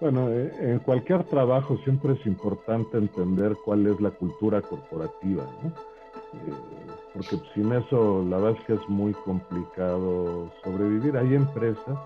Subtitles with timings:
[0.00, 5.68] Bueno, eh, en cualquier trabajo siempre es importante entender cuál es la cultura corporativa, ¿no?
[5.68, 6.52] Eh,
[7.14, 11.16] porque sin eso la verdad es que es muy complicado sobrevivir.
[11.16, 11.98] Hay empresas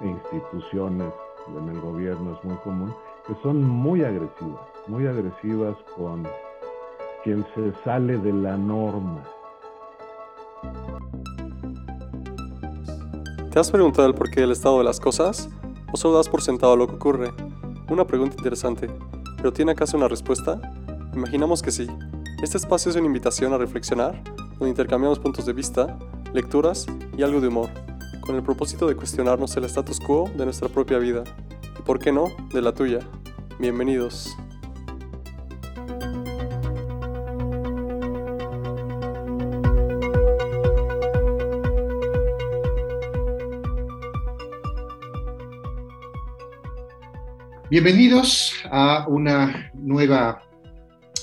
[0.00, 1.12] e instituciones,
[1.56, 2.92] en el gobierno es muy común,
[3.26, 6.26] que son muy agresivas, muy agresivas con
[7.22, 9.22] quien se sale de la norma.
[13.50, 15.48] ¿Te has preguntado el porqué del estado de las cosas?
[15.92, 17.32] ¿O solo das por sentado lo que ocurre?
[17.88, 18.88] Una pregunta interesante,
[19.36, 20.60] pero ¿tiene acaso una respuesta?
[21.14, 21.88] Imaginamos que sí.
[22.42, 24.22] Este espacio es una invitación a reflexionar,
[24.52, 25.98] donde intercambiamos puntos de vista,
[26.32, 26.86] lecturas
[27.16, 27.70] y algo de humor,
[28.20, 31.24] con el propósito de cuestionarnos el status quo de nuestra propia vida,
[31.78, 33.00] y por qué no, de la tuya.
[33.58, 34.36] Bienvenidos.
[47.70, 50.42] Bienvenidos a una nueva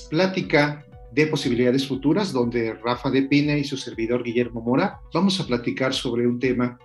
[0.08, 0.82] plática
[1.12, 5.92] de posibilidades futuras donde Rafa de Pina y su servidor Guillermo Mora vamos a platicar
[5.92, 6.78] sobre un tema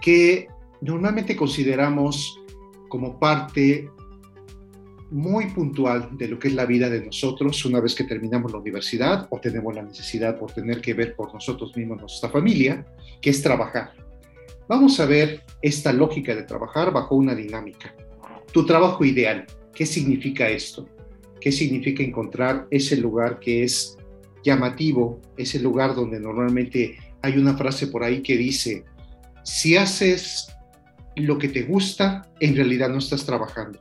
[0.00, 0.48] que
[0.80, 2.40] normalmente consideramos
[2.88, 3.90] como parte
[5.10, 8.58] muy puntual de lo que es la vida de nosotros una vez que terminamos la
[8.58, 12.86] universidad o tenemos la necesidad por tener que ver por nosotros mismos, nuestra familia,
[13.20, 13.92] que es trabajar.
[14.66, 17.94] Vamos a ver esta lógica de trabajar bajo una dinámica.
[18.54, 20.88] Tu trabajo ideal, ¿qué significa esto?
[21.40, 23.98] ¿Qué significa encontrar ese lugar que es
[24.44, 28.84] llamativo, ese lugar donde normalmente hay una frase por ahí que dice,
[29.42, 30.46] si haces
[31.16, 33.80] lo que te gusta, en realidad no estás trabajando.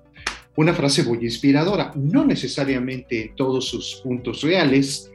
[0.55, 5.11] Una frase muy inspiradora, no necesariamente en todos sus puntos reales,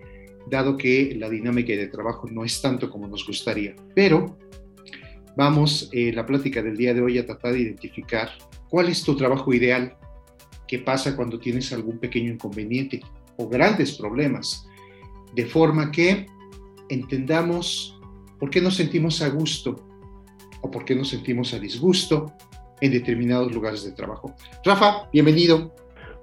[0.48, 4.38] dado que la dinámica de trabajo no es tanto como nos gustaría, pero
[5.36, 8.30] vamos en la plática del día de hoy a tratar de identificar
[8.70, 9.96] ¿Cuál es tu trabajo ideal?
[10.66, 13.00] ¿Qué pasa cuando tienes algún pequeño inconveniente
[13.38, 14.68] o grandes problemas?
[15.34, 16.26] De forma que
[16.90, 17.98] entendamos
[18.38, 19.76] por qué nos sentimos a gusto
[20.60, 22.32] o por qué nos sentimos a disgusto
[22.80, 24.34] en determinados lugares de trabajo.
[24.64, 25.72] Rafa, bienvenido.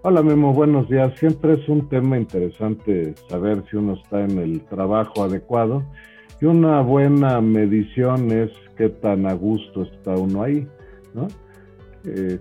[0.04, 1.18] Hola Memo, buenos días.
[1.20, 5.84] Siempre es un tema interesante saber si uno está en el trabajo adecuado
[6.40, 10.68] y una buena medición es qué tan a gusto está uno ahí,
[11.16, 11.28] ¿no?
[12.06, 12.40] Eh,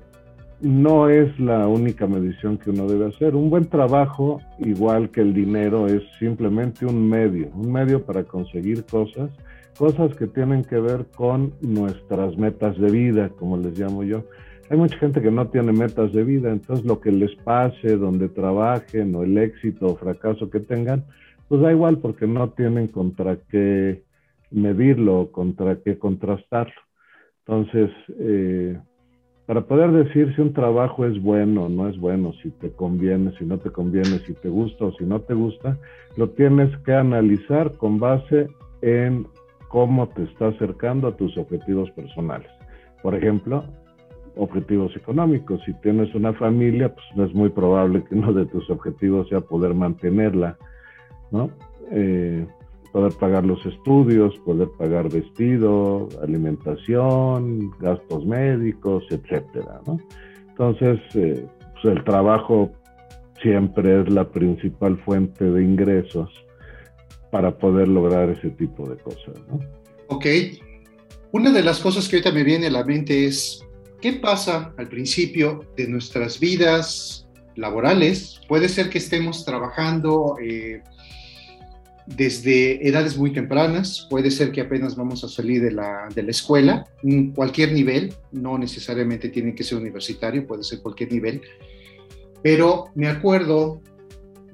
[0.61, 3.35] no es la única medición que uno debe hacer.
[3.35, 8.85] Un buen trabajo, igual que el dinero, es simplemente un medio, un medio para conseguir
[8.85, 9.31] cosas,
[9.77, 14.25] cosas que tienen que ver con nuestras metas de vida, como les llamo yo.
[14.71, 18.29] Hay mucha gente que no tiene metas de vida, entonces lo que les pase, donde
[18.29, 21.05] trabajen, o el éxito o fracaso que tengan,
[21.49, 24.03] pues da igual porque no tienen contra qué
[24.51, 26.81] medirlo, contra qué contrastarlo.
[27.41, 28.79] Entonces, eh,
[29.47, 33.33] para poder decir si un trabajo es bueno o no es bueno, si te conviene,
[33.39, 35.79] si no te conviene, si te gusta o si no te gusta,
[36.17, 38.49] lo tienes que analizar con base
[38.81, 39.27] en
[39.69, 42.51] cómo te está acercando a tus objetivos personales.
[43.03, 43.65] Por ejemplo,
[44.37, 45.61] objetivos económicos.
[45.65, 49.41] Si tienes una familia, pues no es muy probable que uno de tus objetivos sea
[49.41, 50.57] poder mantenerla,
[51.31, 51.51] ¿no?
[51.91, 52.47] Eh,
[52.95, 59.99] poder pagar los estudios, poder pagar vestido, alimentación, gastos médicos, etcétera, ¿no?
[60.51, 62.71] Entonces, eh, pues el trabajo
[63.43, 66.31] siempre es la principal fuente de ingresos
[67.33, 69.59] para poder lograr ese tipo de cosas, ¿no?
[70.07, 70.27] Ok.
[71.33, 73.67] Una de las cosas que ahorita me viene a la mente es,
[74.01, 77.27] ¿qué pasa al principio de nuestras vidas
[77.57, 78.41] laborales?
[78.47, 80.81] Puede ser que estemos trabajando eh,
[82.07, 86.31] desde edades muy tempranas, puede ser que apenas vamos a salir de la, de la
[86.31, 86.87] escuela,
[87.35, 91.41] cualquier nivel, no necesariamente tiene que ser universitario, puede ser cualquier nivel,
[92.43, 93.81] pero me acuerdo,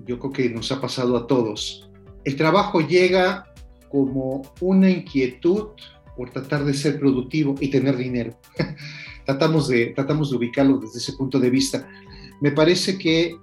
[0.06, 1.90] yo creo que nos ha pasado a todos,
[2.24, 3.52] el trabajo llega
[3.88, 5.68] como una inquietud
[6.16, 8.38] por tratar de ser productivo y tener dinero.
[9.26, 11.88] tratamos, de, tratamos de ubicarlo desde ese punto de vista.
[12.40, 13.36] Me parece que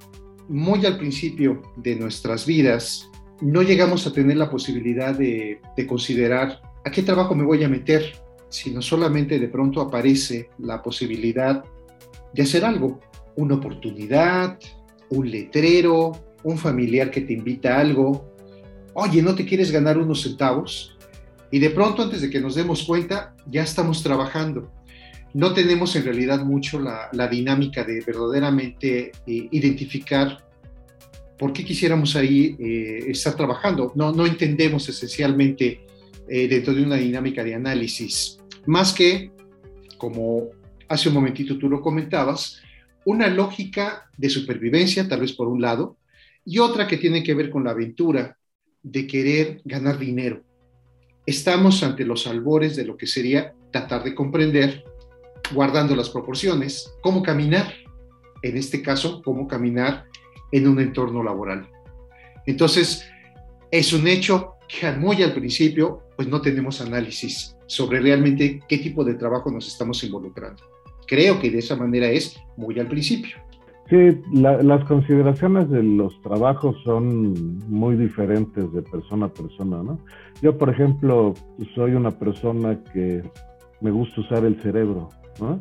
[0.47, 3.09] muy al principio de nuestras vidas,
[3.41, 8.13] no llegamos a tener la posibilidad de, considerar a qué trabajo me voy a meter,
[8.49, 11.63] sino solamente de pronto aparece la posibilidad
[12.33, 12.99] de hacer algo,
[13.35, 14.57] una oportunidad,
[15.09, 16.13] un letrero,
[16.43, 18.33] un familiar que te invita a algo,
[18.93, 20.97] oye, ¿no te quieres ganar unos centavos?
[21.51, 24.71] Y de pronto, antes de que nos demos cuenta, ya estamos trabajando.
[25.33, 30.46] No tenemos en realidad mucho la, dinámica de verdaderamente eh, identificar
[31.37, 33.91] ¿por qué quisiéramos ahí eh, estar trabajando?
[33.95, 35.85] No, no entendemos esencialmente
[36.27, 39.31] eh, dentro de una dinámica de análisis, más que,
[39.97, 40.49] como
[40.89, 42.61] hace un momentito tú lo comentabas,
[43.05, 45.97] una lógica de supervivencia, tal vez por un lado,
[46.43, 48.37] y otra que tiene que ver con la aventura
[48.83, 50.43] de querer ganar dinero.
[51.25, 54.83] Estamos ante los albores de lo que sería tratar de comprender,
[55.53, 57.73] guardando las proporciones, cómo caminar,
[58.41, 60.05] en este caso, cómo caminar
[60.51, 61.67] en un entorno laboral.
[62.45, 63.07] Entonces,
[63.71, 69.03] es un hecho que muy al principio, pues no tenemos análisis sobre realmente qué tipo
[69.03, 70.63] de trabajo nos estamos involucrando.
[71.07, 73.37] Creo que de esa manera es muy al principio.
[73.89, 79.97] Sí, las consideraciones de los trabajos son muy diferentes de persona a persona, ¿no?
[80.41, 81.33] Yo, por ejemplo,
[81.73, 83.23] soy una persona que
[83.79, 85.07] me gusta usar el cerebro,
[85.39, 85.57] ¿no?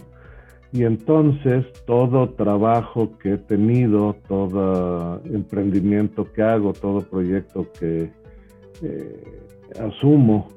[0.72, 8.10] Y entonces todo trabajo que he tenido, todo emprendimiento que hago, todo proyecto que
[8.82, 9.40] eh,
[9.80, 10.48] asumo,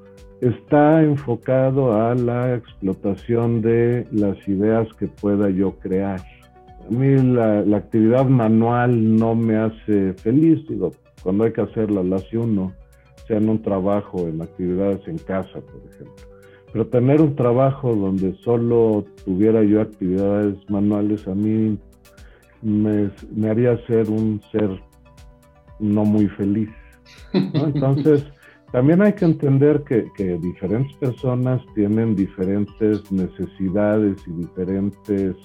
[0.41, 6.19] está enfocado a la explotación de las ideas que pueda yo crear.
[6.19, 10.91] A mí la, actividad manual no me hace feliz, digo,
[11.21, 12.73] cuando hay que hacerla la hace uno,
[13.27, 16.28] sea en un trabajo, en actividades en casa, por ejemplo.
[16.71, 21.77] Pero tener un trabajo donde solo tuviera yo actividades manuales a mí
[22.61, 24.79] me, me haría ser un ser
[25.79, 26.69] no muy feliz.
[27.33, 28.25] Entonces,
[28.71, 35.35] también hay que entender que, que, diferentes personas tienen diferentes necesidades y diferentes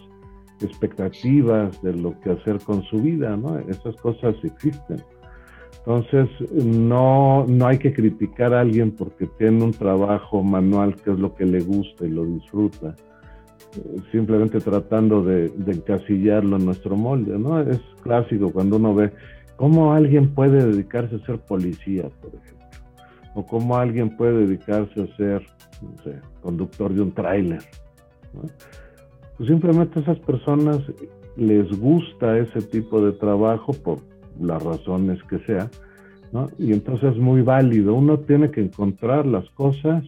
[0.61, 3.59] expectativas de lo que hacer con su vida, ¿no?
[3.61, 5.03] Esas cosas existen.
[5.87, 11.19] Entonces, no, no hay que criticar a alguien porque tiene un trabajo manual que es
[11.19, 12.95] lo que le gusta y lo disfruta,
[14.11, 17.61] simplemente tratando de, encasillarlo en nuestro molde, ¿no?
[17.61, 19.13] Es clásico cuando uno ve
[19.57, 22.67] cómo alguien puede dedicarse a ser policía, por ejemplo,
[23.35, 25.43] o cómo alguien puede dedicarse a ser,
[26.41, 27.61] conductor de un tráiler,
[29.37, 30.79] Pues simplemente a esas personas
[31.37, 33.99] les gusta ese tipo de trabajo por
[34.41, 35.71] las razones que sea,
[36.33, 36.49] ¿no?
[36.59, 37.95] Y entonces es muy válido.
[37.95, 40.05] Uno tiene que encontrar las cosas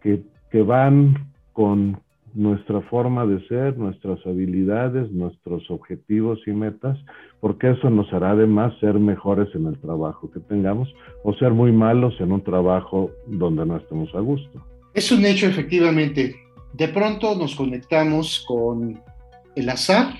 [0.00, 1.98] que, que van con
[2.36, 6.98] nuestra forma de ser, nuestras habilidades, nuestros objetivos y metas,
[7.40, 10.94] porque eso nos hará además ser mejores en el trabajo que tengamos
[11.24, 14.62] o ser muy malos en un trabajo donde no estemos a gusto.
[14.92, 16.36] Es un hecho, efectivamente.
[16.74, 19.00] De pronto nos conectamos con
[19.54, 20.12] el azar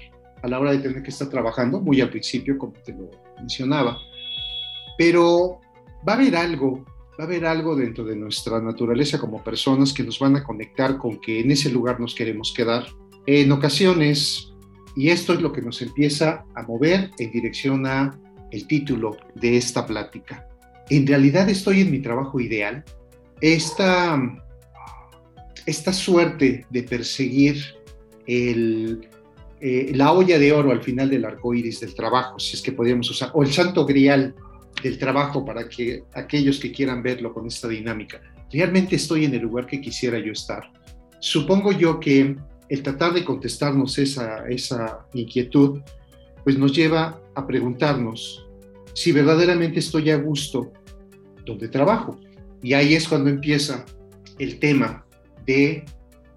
[0.46, 3.98] a la hora de tener que estar trabajando, muy al principio, como te lo mencionaba.
[4.96, 5.60] Pero
[6.08, 6.84] va a haber algo,
[7.18, 10.98] va a haber algo dentro de nuestra naturaleza como personas que nos van a conectar
[10.98, 12.86] con que en ese lugar nos queremos quedar.
[13.26, 14.52] En ocasiones,
[14.94, 18.16] y esto es lo que nos empieza a mover en dirección a
[18.52, 20.48] el título de esta plática.
[20.88, 22.84] En realidad estoy en mi trabajo ideal.
[23.40, 24.16] Esta,
[25.66, 27.56] esta suerte de perseguir
[28.28, 29.08] el
[29.60, 32.72] eh, la olla de oro al final del arco iris del trabajo, si es que
[32.72, 34.34] podríamos usar, o el santo grial
[34.82, 38.20] del trabajo para que aquellos que quieran verlo con esta dinámica.
[38.52, 40.70] ¿Realmente estoy en el lugar que quisiera yo estar?
[41.20, 42.36] Supongo yo que
[42.68, 45.80] el tratar de contestarnos esa, esa inquietud,
[46.44, 48.46] pues nos lleva a preguntarnos
[48.92, 50.72] si verdaderamente estoy a gusto
[51.44, 52.18] donde trabajo.
[52.62, 53.84] Y ahí es cuando empieza
[54.38, 55.04] el tema
[55.46, 55.84] de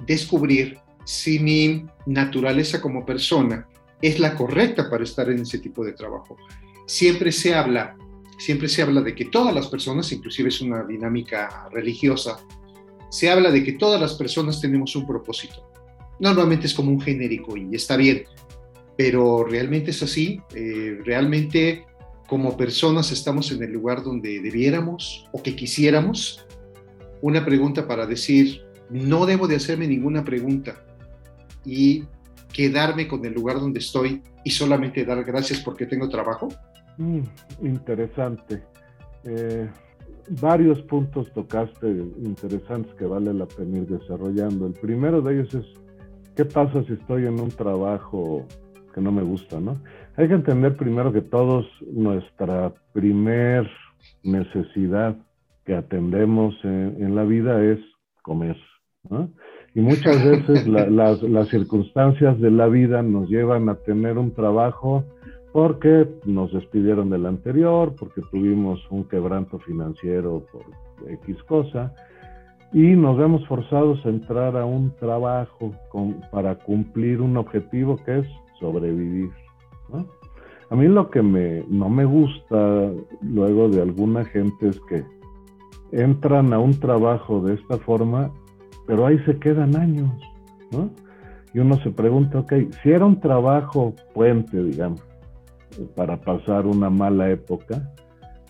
[0.05, 0.77] descubrir
[1.09, 3.67] si mi naturaleza como persona
[3.99, 6.37] es la correcta para estar en ese tipo de trabajo.
[6.85, 7.97] Siempre se habla,
[8.37, 12.37] siempre se habla de que todas las personas, inclusive es una dinámica religiosa,
[13.09, 15.71] se habla de que todas las personas tenemos un propósito.
[16.19, 18.25] Normalmente es como un genérico y está bien,
[18.95, 20.39] pero realmente es así.
[20.53, 21.87] Eh, realmente
[22.27, 26.45] como personas estamos en el lugar donde debiéramos o que quisiéramos.
[27.23, 28.61] Una pregunta para decir,
[28.91, 30.85] no debo de hacerme ninguna pregunta
[31.65, 32.03] y
[32.53, 36.49] quedarme con el lugar donde estoy y solamente dar gracias porque tengo trabajo?
[36.97, 37.21] Mm,
[37.63, 38.63] interesante.
[39.23, 39.69] Eh,
[40.41, 44.67] varios puntos tocaste interesantes que vale la pena ir desarrollando.
[44.67, 45.65] El primero de ellos es,
[46.35, 48.45] ¿qué pasa si estoy en un trabajo
[48.93, 49.59] que no me gusta?
[49.59, 49.81] ¿no?
[50.17, 53.69] Hay que entender primero que todos nuestra primer
[54.23, 55.17] necesidad
[55.65, 57.79] que atendemos en, en la vida es
[58.21, 58.57] comer.
[59.09, 59.29] ¿no?
[59.75, 65.03] Y muchas veces las, las circunstancias de la vida nos llevan a tener un trabajo
[65.51, 70.63] porque nos despidieron del anterior, porque tuvimos un quebranto financiero por
[71.09, 71.93] X cosa,
[72.71, 75.73] y nos vemos forzados a entrar a un trabajo
[76.31, 78.27] para cumplir un objetivo que es
[78.59, 79.31] sobrevivir.
[80.69, 85.03] A mí lo que me, no me gusta luego de alguna gente es que
[85.91, 88.31] entran a un trabajo de esta forma
[88.89, 90.09] pero ahí se quedan años,
[90.71, 90.89] ¿no?
[91.53, 94.99] Y uno se pregunta, ok, si era un trabajo puente, digamos,
[95.95, 97.87] para pasar una mala época,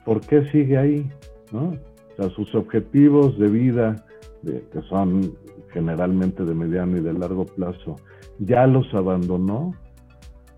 [0.05, 1.11] ¿por qué sigue ahí?
[1.51, 1.71] ¿No?
[1.71, 4.05] O sea, sus objetivos de vida,
[4.45, 5.35] que son
[5.73, 7.97] generalmente de mediano y de largo plazo,
[8.39, 9.73] ya los abandonó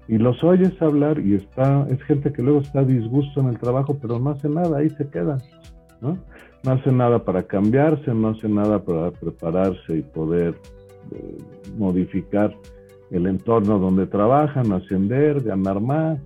[0.08, 3.98] y los oyes hablar y está, es gente que luego está disgusto en el trabajo,
[4.00, 5.40] pero no hace nada, ahí se queda,
[6.02, 6.20] ¿no?
[6.64, 10.56] No hace nada para cambiarse, no hace nada para prepararse y poder
[11.12, 11.38] eh,
[11.78, 12.56] modificar
[13.10, 16.20] el entorno donde trabajan, ascender, ganar más.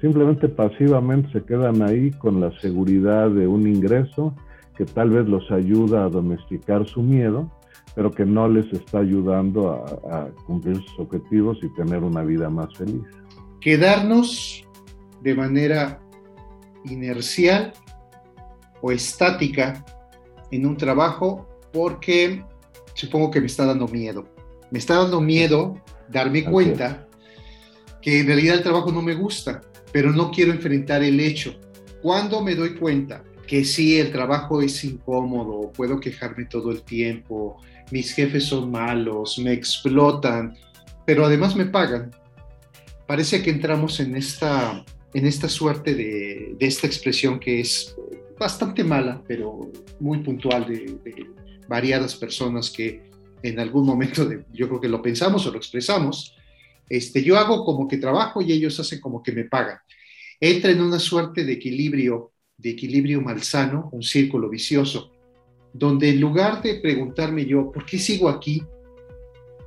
[0.00, 4.34] Simplemente pasivamente se quedan ahí con la seguridad de un ingreso
[4.76, 7.50] que tal vez los ayuda a domesticar su miedo,
[7.94, 9.84] pero que no les está ayudando a,
[10.16, 13.02] a cumplir sus objetivos y tener una vida más feliz
[13.64, 14.62] quedarnos
[15.22, 15.98] de manera
[16.84, 17.72] inercial
[18.84, 19.82] o estática
[20.50, 22.44] en un trabajo porque
[22.92, 24.28] supongo que me está dando miedo.
[24.70, 27.08] Me está dando miedo darme cuenta
[28.02, 31.58] que en realidad el trabajo no me gusta, pero no quiero enfrentar el hecho.
[32.02, 37.56] Cuando me doy cuenta que sí, el trabajo es incómodo, puedo quejarme todo el tiempo,
[37.90, 40.58] mis jefes son malos, me explotan,
[41.06, 42.10] pero además me pagan,
[43.06, 47.96] parece que entramos en esta, en esta suerte de, de esta expresión que es
[48.38, 51.26] bastante mala, pero muy puntual de,
[51.68, 53.02] variadas personas que
[53.42, 56.36] en algún momento de, yo creo que lo pensamos o lo expresamos.
[56.88, 59.78] Este, yo hago como que trabajo y ellos hacen como que me pagan.
[60.40, 65.12] Entra en una suerte de equilibrio, de equilibrio malsano, un círculo vicioso,
[65.72, 68.62] donde en lugar de preguntarme yo, ¿por qué sigo aquí?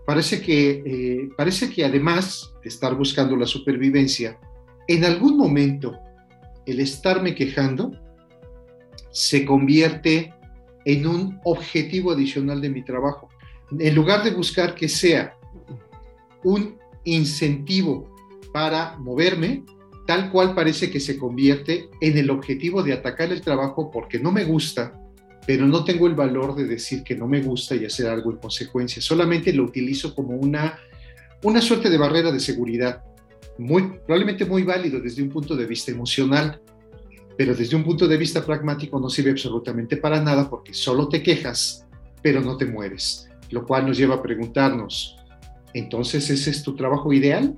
[0.06, 4.40] Parece que, eh, parece que además de estar buscando la supervivencia,
[4.88, 5.98] en algún momento
[6.66, 7.92] el estarme quejando
[9.12, 10.34] se convierte
[10.86, 13.30] en un objetivo adicional de mi trabajo.
[13.78, 15.36] En lugar de buscar que sea
[16.44, 18.14] un incentivo
[18.54, 19.64] para moverme,
[20.06, 24.32] tal cual parece que se convierte en el objetivo de atacar el trabajo porque no
[24.32, 24.94] me gusta
[25.48, 28.38] pero no tengo el valor de decir que no me gusta y hacer algo en
[28.38, 29.02] consecuencia.
[29.02, 30.78] Solamente lo utilizo como una,
[31.42, 33.02] una suerte de barrera de seguridad,
[33.58, 36.62] muy, probablemente muy válido desde un punto de vista emocional,
[37.38, 41.22] pero desde un punto de vista pragmático no sirve absolutamente para nada porque solo te
[41.22, 41.88] quejas,
[42.22, 45.18] pero no te mueves, lo cual nos lleva a preguntarnos,
[45.74, 47.58] entonces, ¿ese es tu trabajo ideal?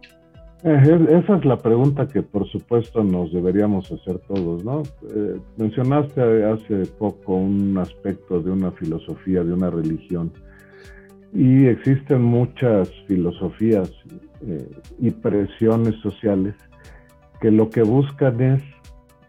[0.63, 4.83] Eh, esa es la pregunta que por supuesto nos deberíamos hacer todos, ¿no?
[5.15, 10.33] Eh, mencionaste hace poco un aspecto de una filosofía, de una religión,
[11.33, 13.89] y existen muchas filosofías
[14.45, 14.69] eh,
[14.99, 16.55] y presiones sociales
[17.39, 18.63] que lo que buscan es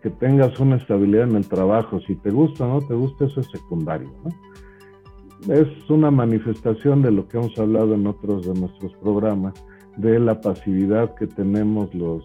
[0.02, 2.00] que tengas una estabilidad en el trabajo.
[2.00, 5.54] Si te gusta o no te gusta, eso es secundario, ¿no?
[5.54, 9.54] Es una manifestación de lo que hemos hablado en otros de nuestros programas
[9.96, 12.24] de la pasividad que tenemos los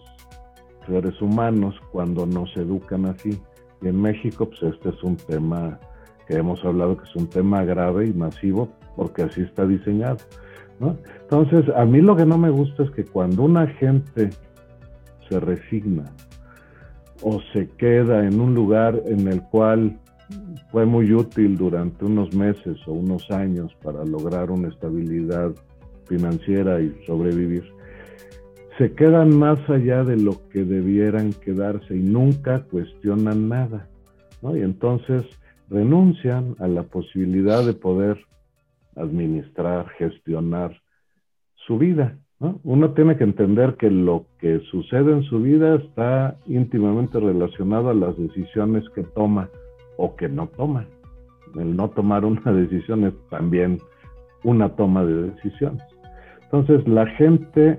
[0.86, 3.40] seres humanos cuando nos educan así.
[3.82, 5.78] Y en México, pues este es un tema
[6.26, 10.18] que hemos hablado que es un tema grave y masivo porque así está diseñado.
[10.80, 10.96] ¿no?
[11.22, 14.30] Entonces, a mí lo que no me gusta es que cuando una gente
[15.28, 16.04] se resigna
[17.22, 19.98] o se queda en un lugar en el cual
[20.70, 25.54] fue muy útil durante unos meses o unos años para lograr una estabilidad
[26.06, 27.64] financiera y sobrevivir,
[28.78, 33.88] se quedan más allá de lo que debieran quedarse y nunca cuestionan nada.
[34.42, 35.24] Y entonces
[35.70, 38.18] renuncian a la posibilidad de poder
[38.94, 40.80] administrar, gestionar
[41.66, 42.18] su vida.
[42.40, 42.60] ¿No?
[42.64, 47.94] Uno tiene que entender que lo que sucede en su vida está íntimamente relacionado a
[47.94, 49.48] las decisiones que toma
[49.96, 50.86] o que no toma.
[51.54, 53.78] El no tomar una decisión es también
[54.44, 55.82] una toma de decisiones.
[56.44, 57.78] Entonces la gente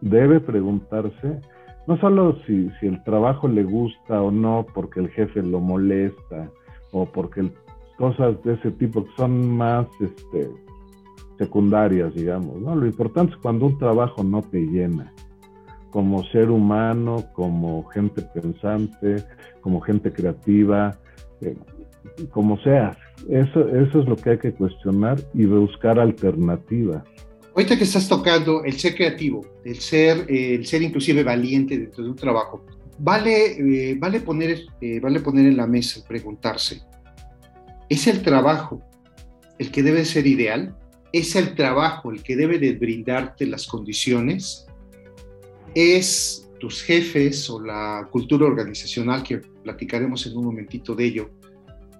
[0.00, 1.40] debe preguntarse
[1.86, 6.48] no solo si, si, el trabajo le gusta o no porque el jefe lo molesta
[6.92, 7.50] o porque
[7.98, 10.48] cosas de ese tipo que son más este,
[11.40, 12.60] secundarias, digamos.
[12.60, 12.76] ¿no?
[12.76, 15.12] Lo importante es cuando un trabajo no te llena,
[15.90, 19.24] como ser humano, como gente pensante,
[19.62, 20.96] como gente creativa,
[21.40, 21.56] eh,
[22.30, 22.96] como seas.
[23.28, 27.02] Eso, eso es lo que hay que cuestionar y buscar alternativas.
[27.54, 32.04] Ahorita que estás tocando el ser creativo, el ser, eh, el ser inclusive valiente dentro
[32.04, 32.64] de un trabajo,
[32.98, 36.82] vale, eh, vale, poner, eh, vale poner en la mesa, preguntarse,
[37.88, 38.82] ¿es el trabajo
[39.58, 40.76] el que debe ser ideal?
[41.12, 44.66] ¿Es el trabajo el que debe de brindarte las condiciones?
[45.74, 51.30] ¿Es tus jefes o la cultura organizacional, que platicaremos en un momentito de ello,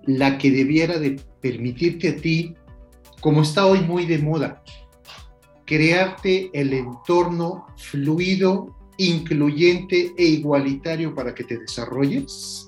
[0.07, 2.55] la que debiera de permitirte a ti,
[3.21, 4.63] como está hoy muy de moda,
[5.65, 12.67] crearte el entorno fluido, incluyente e igualitario para que te desarrolles?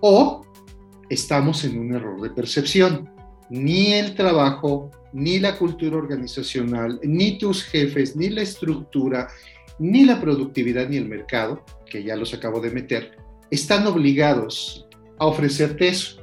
[0.00, 0.46] ¿O
[1.10, 3.10] estamos en un error de percepción?
[3.50, 9.28] Ni el trabajo, ni la cultura organizacional, ni tus jefes, ni la estructura,
[9.78, 13.16] ni la productividad, ni el mercado, que ya los acabo de meter,
[13.50, 14.86] están obligados
[15.18, 16.22] a ofrecerte eso.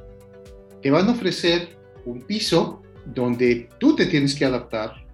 [0.82, 5.06] Te van a ofrecer un piso donde tú te tienes que adaptar,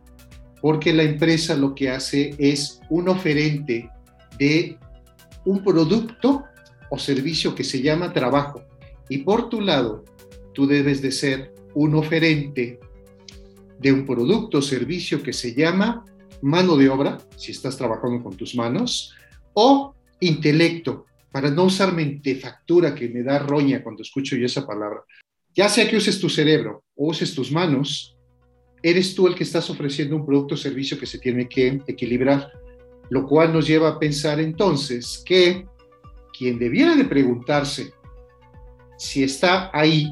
[0.60, 3.90] porque la empresa lo que hace es un oferente
[4.38, 4.78] de
[5.44, 6.44] un producto
[6.90, 8.62] o servicio que se llama trabajo.
[9.08, 10.04] Y por tu lado,
[10.52, 12.78] tú debes de ser un oferente
[13.78, 16.04] de un producto o servicio que se llama
[16.42, 19.14] mano de obra, si estás trabajando con tus manos,
[19.54, 25.02] o intelecto, para no usar mentefactura que me da roña cuando escucho yo esa palabra.
[25.54, 28.16] Ya sea que uses tu cerebro o uses tus manos,
[28.82, 32.52] eres tú el que estás ofreciendo un producto o servicio que se tiene que equilibrar,
[33.10, 35.66] lo cual nos lleva a pensar entonces que
[36.36, 37.92] quien debiera de preguntarse
[38.98, 40.08] si está ahí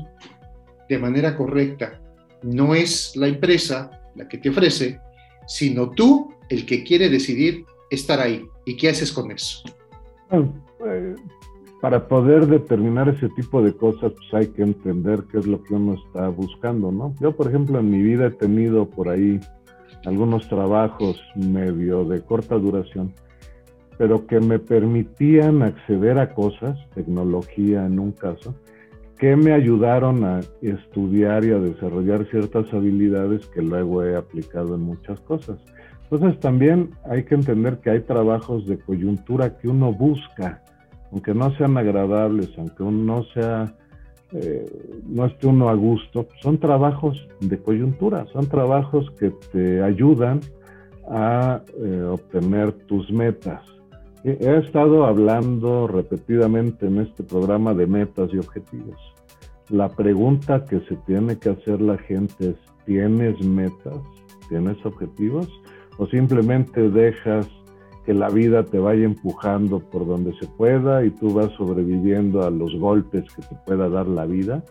[0.92, 1.98] de manera correcta
[2.42, 5.00] no es la empresa la que te ofrece,
[5.46, 8.44] sino tú el que quiere decidir estar ahí.
[8.66, 9.62] ¿Y qué haces con eso?
[10.30, 11.14] Eh,
[11.80, 15.72] para poder determinar ese tipo de cosas, pues hay que entender qué es lo que
[15.72, 17.14] uno está buscando, ¿no?
[17.20, 19.40] Yo, por ejemplo, en mi vida he tenido por ahí
[20.04, 23.14] algunos trabajos medio de corta duración,
[23.96, 28.54] pero que me permitían acceder a cosas, tecnología en un caso,
[29.22, 34.80] que me ayudaron a estudiar y a desarrollar ciertas habilidades que luego he aplicado en
[34.80, 35.60] muchas cosas.
[36.10, 40.60] Entonces también hay que entender que hay trabajos de coyuntura que uno busca,
[41.12, 43.72] aunque no sean agradables, aunque uno no sea,
[44.32, 44.66] eh,
[45.06, 50.40] no esté uno a gusto, son trabajos de coyuntura, son trabajos que te ayudan
[51.08, 53.62] a eh, obtener tus metas.
[54.24, 58.96] He estado hablando repetidamente en este programa de metas y objetivos.
[59.68, 62.56] La pregunta que se tiene que hacer la gente es,
[62.86, 63.98] ¿tienes metas?
[64.48, 65.48] ¿Tienes objetivos?
[65.98, 67.46] o simplemente dejas
[68.04, 72.50] que la vida te vaya empujando por donde se pueda y tú vas sobreviviendo a
[72.50, 74.64] los golpes que te pueda dar la vida,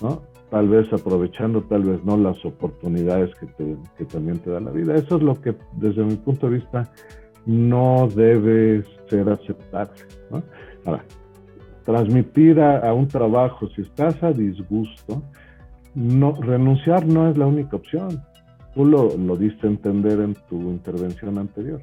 [0.00, 0.22] ¿no?
[0.50, 4.94] Tal vez aprovechando, tal vez no, las oportunidades que, también te da la vida.
[4.94, 6.92] Eso es lo que, desde mi punto de vista,
[7.46, 9.94] no debe ser aceptable.
[10.84, 11.04] Ahora,
[11.84, 15.22] transmitir a, a, un trabajo, si estás a disgusto,
[15.94, 18.22] no, renunciar no es la única opción.
[18.74, 21.80] Tú lo, diste a entender en tu intervención anterior.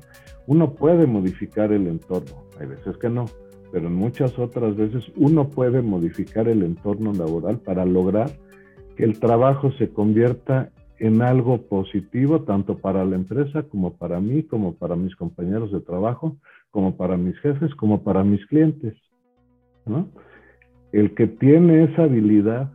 [0.48, 3.26] Uno puede modificar el entorno, hay veces que no,
[3.72, 8.32] pero en muchas otras veces uno puede modificar el entorno laboral para lograr
[8.96, 14.44] que el trabajo se convierta en algo positivo, tanto para la empresa como para mí,
[14.44, 16.38] como para mis compañeros de trabajo,
[16.72, 18.96] como para mis jefes, como para mis clientes.
[20.92, 22.72] El que tiene esa habilidad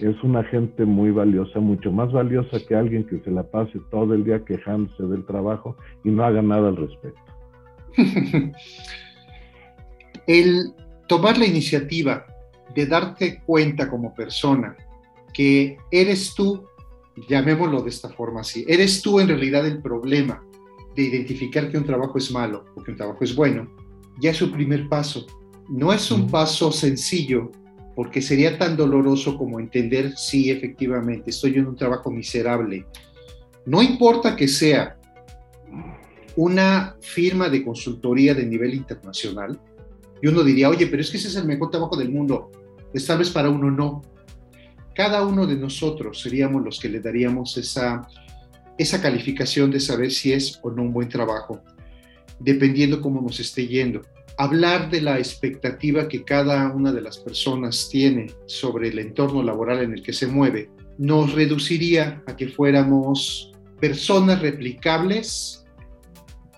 [0.00, 4.14] es una gente muy valiosa, mucho más valiosa que alguien que se la pase todo
[4.14, 7.20] el día quejándose del trabajo y no haga nada al respecto.
[10.26, 10.74] el
[11.06, 12.26] tomar la iniciativa
[12.74, 14.76] de darte cuenta como persona
[15.32, 16.66] que eres tú,
[17.28, 20.44] llamémoslo de esta forma así, eres tú en realidad el problema
[20.94, 23.68] de identificar que un trabajo es malo o que un trabajo es bueno,
[24.20, 25.26] ya es su primer paso.
[25.68, 27.50] No es un paso sencillo
[27.94, 32.86] porque sería tan doloroso como entender si efectivamente estoy en un trabajo miserable.
[33.64, 34.98] No importa que sea
[36.36, 39.58] una firma de consultoría de nivel internacional,
[40.22, 42.50] y uno diría, oye, pero es que ese es el mejor trabajo del mundo.
[42.90, 44.02] Pues tal vez para uno no.
[44.96, 48.08] Cada uno de nosotros seríamos los que le daríamos esa,
[48.78, 51.60] esa calificación de saber si es o no un buen trabajo,
[52.40, 54.02] dependiendo cómo nos esté yendo
[54.36, 59.82] hablar de la expectativa que cada una de las personas tiene sobre el entorno laboral
[59.82, 65.64] en el que se mueve, nos reduciría a que fuéramos personas replicables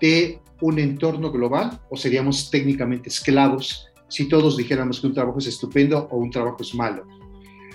[0.01, 5.47] de un entorno global o seríamos técnicamente esclavos si todos dijéramos que un trabajo es
[5.47, 7.05] estupendo o un trabajo es malo.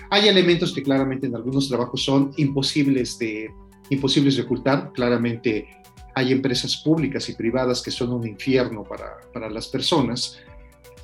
[0.09, 3.49] Hay elementos que claramente en algunos trabajos son imposibles de,
[3.89, 5.67] imposibles ocultar, claramente
[6.13, 10.39] hay empresas públicas y privadas que son un infierno para, para las personas,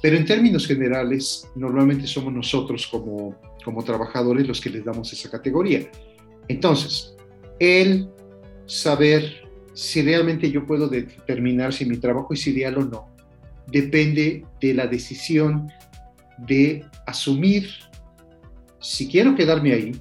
[0.01, 5.29] pero en términos generales, normalmente somos nosotros como, como trabajadores los que les damos esa
[5.29, 5.89] categoría.
[6.47, 7.15] Entonces,
[7.59, 8.09] el
[8.65, 13.15] saber si realmente yo puedo determinar si mi trabajo es ideal o no,
[13.67, 15.69] depende de la decisión
[16.39, 17.69] de asumir
[18.81, 19.91] si quiero quedarme ahí,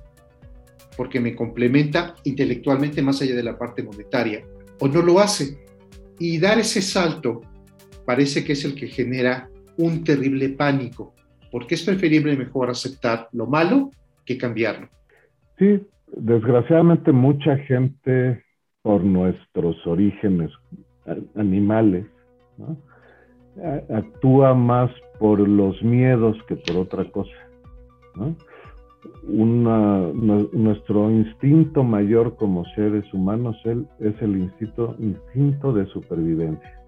[0.97, 4.45] porque me complementa intelectualmente más allá de la parte monetaria,
[4.81, 5.59] o no lo hace.
[6.19, 7.43] Y dar ese salto
[8.05, 11.15] parece que es el que genera un terrible pánico,
[11.51, 13.91] porque es preferible mejor aceptar lo malo
[14.27, 14.89] que cambiarlo.
[15.59, 15.81] Sí,
[16.17, 18.43] desgraciadamente mucha gente
[18.83, 20.51] por nuestros orígenes
[21.35, 22.07] animales
[23.93, 27.31] actúa más por los miedos que por otra cosa.
[29.23, 36.81] Nuestro instinto mayor como seres humanos es el instinto, instinto de supervivencia.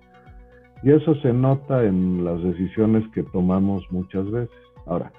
[0.82, 4.56] Y eso se nota en las decisiones que tomamos muchas veces.
[4.86, 5.12] Ahora,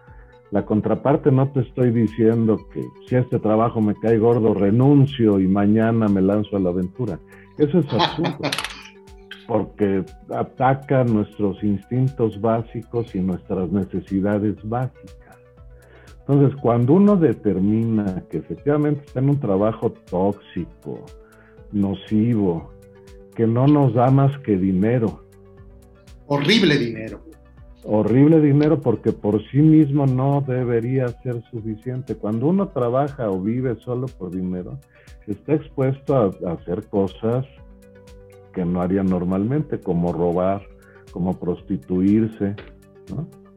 [0.51, 5.47] la contraparte no te estoy diciendo que si este trabajo me cae gordo, renuncio y
[5.47, 7.17] mañana me lanzo a la aventura.
[7.57, 8.37] Eso es absurdo,
[9.47, 15.22] porque ataca nuestros instintos básicos y nuestras necesidades básicas.
[16.27, 21.03] Entonces, cuando uno determina que efectivamente está en un trabajo tóxico,
[21.71, 22.71] nocivo,
[23.35, 25.23] que no nos da más que dinero,
[26.27, 27.21] Horrible dinero.
[27.83, 32.15] Horrible dinero porque por sí mismo no debería ser suficiente.
[32.15, 34.79] Cuando uno trabaja o vive solo por dinero,
[35.27, 37.45] está expuesto a, hacer cosas
[38.53, 40.61] que no haría normalmente, como robar,
[41.11, 42.55] como prostituirse,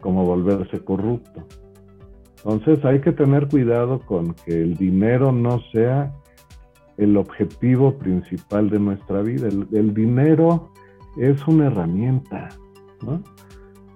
[0.01, 1.47] como volverse corrupto.
[2.47, 6.13] Entonces hay que tener cuidado con que el dinero no sea
[6.97, 9.49] el objetivo principal de nuestra vida.
[9.49, 10.71] el dinero
[11.17, 12.49] es una herramienta,
[13.05, 13.21] ¿no?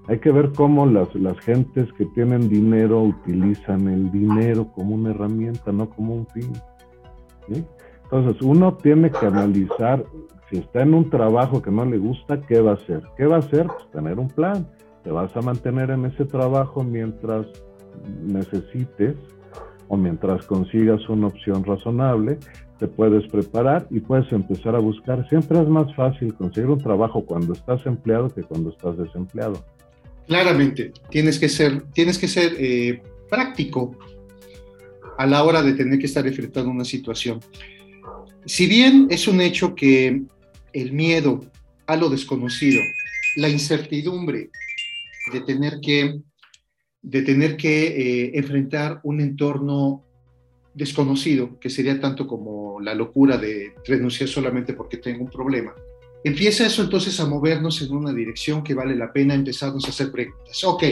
[0.09, 5.11] Hay que ver cómo las, las gentes que tienen dinero utilizan el dinero como una
[5.11, 6.51] herramienta, no como un fin.
[8.03, 10.05] Entonces, uno tiene que analizar
[10.51, 13.05] si está en un trabajo que no le gusta, ¿qué va a hacer?
[13.17, 13.69] ¿Qué va a hacer?
[13.69, 14.67] Pues tener un plan.
[15.05, 17.47] Te vas a mantener en ese trabajo mientras
[18.23, 19.17] necesites
[19.89, 22.39] o mientras consigas una opción razonable
[22.79, 25.29] te puedes preparar y puedes empezar a buscar.
[25.29, 29.63] Siempre es más fácil conseguir un trabajo cuando estás empleado que cuando estás desempleado.
[30.27, 33.99] Claramente, tienes que ser, tienes que ser eh, práctico
[35.19, 37.41] a la hora de tener que estar enfrentando una situación.
[38.47, 40.23] Si bien es un hecho que
[40.73, 41.41] el miedo
[41.87, 42.81] a lo desconocido,
[43.37, 44.49] la incertidumbre
[45.33, 46.21] de tener que,
[47.03, 50.05] de tener que eh, enfrentar un entorno
[50.75, 55.75] desconocido, que sería tanto como la locura de renunciar solamente porque tengo un problema,
[56.23, 60.13] empieza eso entonces a movernos en una dirección que vale la pena empezarnos a hacer
[60.13, 60.63] preguntas.
[60.65, 60.85] Ok,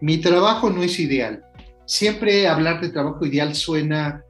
[0.00, 1.44] mi trabajo no es ideal.
[1.84, 4.24] Siempre hablar de trabajo ideal suena,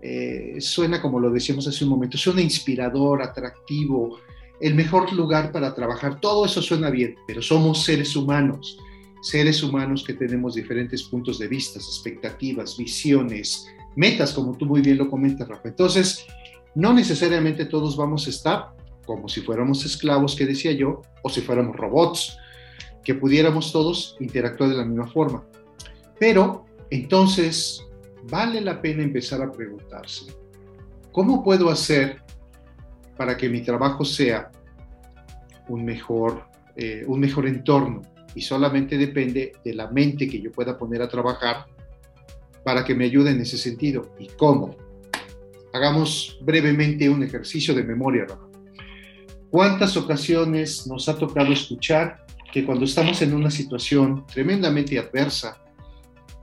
[0.00, 4.18] eh, suena como lo decíamos hace un momento, suena inspirador, atractivo,
[4.60, 6.20] el mejor lugar para trabajar.
[6.20, 8.78] Todo eso suena bien, pero somos seres humanos,
[9.22, 14.98] seres humanos que tenemos diferentes puntos de vista, expectativas, visiones, metas, como tú muy bien
[14.98, 15.68] lo comentas, Rafa.
[15.68, 16.26] Entonces,
[16.74, 18.72] no necesariamente todos vamos a estar
[19.06, 22.36] como si fuéramos esclavos, que decía yo, o si fuéramos robots,
[23.04, 25.44] que pudiéramos todos interactuar de la misma forma.
[26.18, 27.84] Pero entonces
[28.30, 30.26] vale la pena empezar a preguntarse,
[31.10, 32.22] ¿cómo puedo hacer
[33.16, 34.50] para que mi trabajo sea
[35.68, 36.44] un mejor,
[36.76, 38.02] eh, un mejor entorno?
[38.34, 41.66] Y solamente depende de la mente que yo pueda poner a trabajar
[42.64, 44.14] para que me ayude en ese sentido.
[44.18, 44.76] ¿Y cómo?
[45.72, 48.26] Hagamos brevemente un ejercicio de memoria,
[49.50, 55.62] ¿Cuántas ocasiones nos ha tocado escuchar que cuando estamos en una situación tremendamente adversa,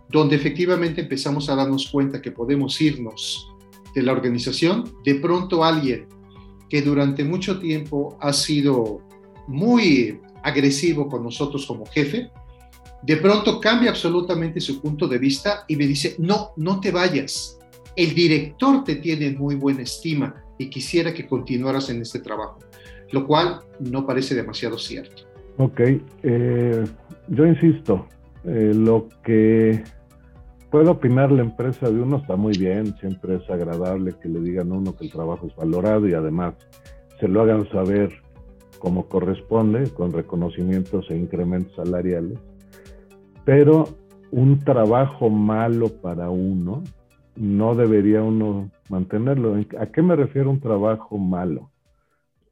[0.09, 3.47] donde efectivamente empezamos a darnos cuenta que podemos irnos
[3.95, 6.07] de la organización, de pronto alguien
[6.69, 9.01] que durante mucho tiempo ha sido
[9.47, 12.31] muy agresivo con nosotros como jefe,
[13.01, 17.59] de pronto cambia absolutamente su punto de vista y me dice, no, no te vayas.
[17.95, 22.59] El director te tiene muy buena estima y quisiera que continuaras en este trabajo,
[23.11, 25.23] lo cual no parece demasiado cierto.
[25.57, 25.81] Ok,
[26.23, 26.85] eh,
[27.29, 28.05] yo insisto,
[28.45, 29.83] eh, lo que
[30.69, 34.71] puede opinar la empresa de uno está muy bien, siempre es agradable que le digan
[34.71, 36.55] a uno que el trabajo es valorado y además
[37.19, 38.09] se lo hagan saber
[38.79, 42.39] como corresponde, con reconocimientos e incrementos salariales
[43.49, 43.85] pero
[44.29, 46.83] un trabajo malo para uno
[47.35, 49.55] no debería uno mantenerlo.
[49.79, 51.71] ¿A qué me refiero un trabajo malo?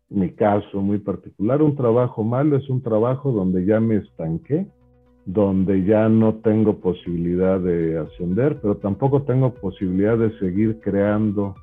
[0.10, 4.66] Mi caso muy particular, un trabajo malo es un trabajo donde ya me estanqué,
[5.28, 11.54] donde ya no tengo posibilidad de ascender, pero tampoco tengo posibilidad de seguir creando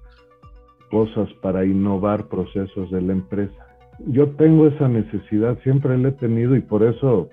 [0.92, 3.63] cosas para innovar procesos de la empresa.
[4.06, 7.28] Yo tengo esa necesidad, siempre la he tenido y por eso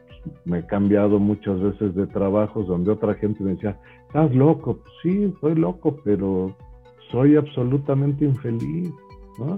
[0.45, 5.33] me he cambiado muchas veces de trabajos donde otra gente me decía, estás loco, sí,
[5.41, 6.55] soy loco, pero
[7.11, 8.91] soy absolutamente infeliz,
[9.39, 9.57] ¿no?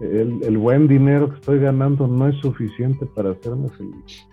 [0.00, 4.26] el, buen dinero que estoy ganando no es suficiente para hacerme feliz.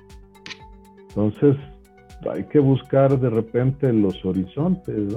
[1.09, 1.57] Entonces,
[2.29, 5.15] hay que buscar de repente los horizontes.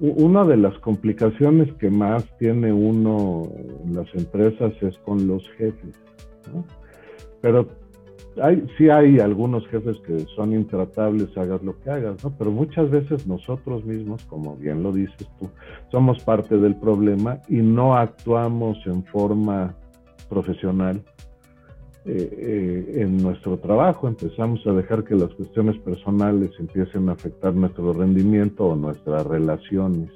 [0.00, 3.42] Una de las complicaciones que más tiene uno
[3.84, 5.94] en las empresas es con los jefes.
[7.42, 7.68] Pero
[8.42, 12.32] hay, sí hay algunos jefes que son intratables, hagas lo que hagas, ¿no?
[12.38, 15.50] Pero muchas veces nosotros mismos, como bien lo dices tú,
[15.90, 19.74] somos parte del problema y no actuamos en forma
[20.30, 21.02] profesional
[22.06, 24.08] eh, eh, en nuestro trabajo.
[24.08, 30.10] Empezamos a dejar que las cuestiones personales empiecen a afectar nuestro rendimiento o nuestras relaciones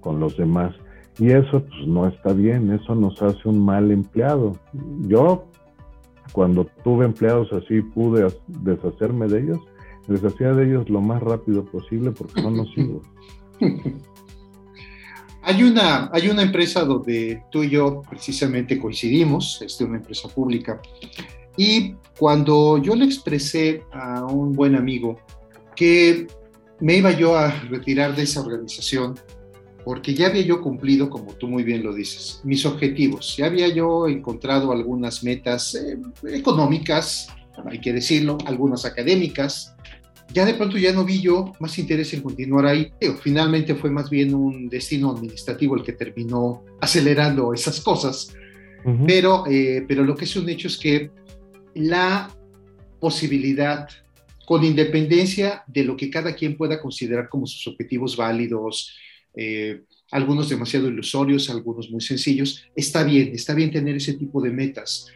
[0.00, 0.74] con los demás.
[1.18, 4.56] Y eso pues, no está bien, eso nos hace un mal empleado.
[5.00, 5.46] Yo
[6.32, 9.60] cuando tuve empleados así pude deshacerme de ellos,
[10.06, 13.02] deshacía de ellos lo más rápido posible porque son nocivos.
[15.50, 20.80] Hay una, hay una empresa donde tú y yo precisamente coincidimos, es una empresa pública,
[21.56, 25.18] y cuando yo le expresé a un buen amigo
[25.74, 26.28] que
[26.78, 29.18] me iba yo a retirar de esa organización,
[29.84, 33.36] porque ya había yo cumplido, como tú muy bien lo dices, mis objetivos.
[33.36, 35.98] Ya había yo encontrado algunas metas eh,
[36.32, 37.26] económicas,
[37.68, 39.74] hay que decirlo, algunas académicas.
[40.32, 42.92] Ya de pronto ya no vi yo más interés en continuar ahí.
[43.20, 48.34] finalmente fue más bien un destino administrativo el que terminó acelerando esas cosas.
[49.06, 51.10] pero, eh, pero lo que es un hecho es que
[51.74, 52.30] la
[53.00, 53.88] posibilidad
[54.46, 58.96] con independencia de lo que cada quien pueda considerar como sus objetivos válidos,
[59.34, 62.64] eh, algunos demasiado ilusorios, algunos muy sencillos.
[62.74, 65.06] Está bien, está bien tener ese tipo de metas,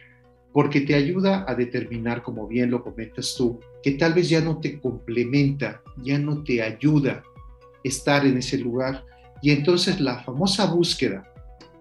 [0.55, 4.61] porque te ayuda a determinar, como bien lo comentas tú, que tal vez ya no
[4.61, 7.23] te complementa, ya no te ayuda
[7.83, 9.03] estar en ese lugar.
[9.41, 11.29] Y entonces la famosa búsqueda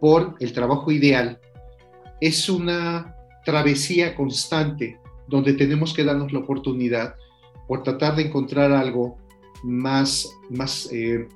[0.00, 1.38] por el trabajo ideal
[2.20, 7.14] es una travesía constante donde tenemos que darnos la oportunidad
[7.68, 9.18] por tratar de encontrar algo
[9.62, 11.28] más, más eh,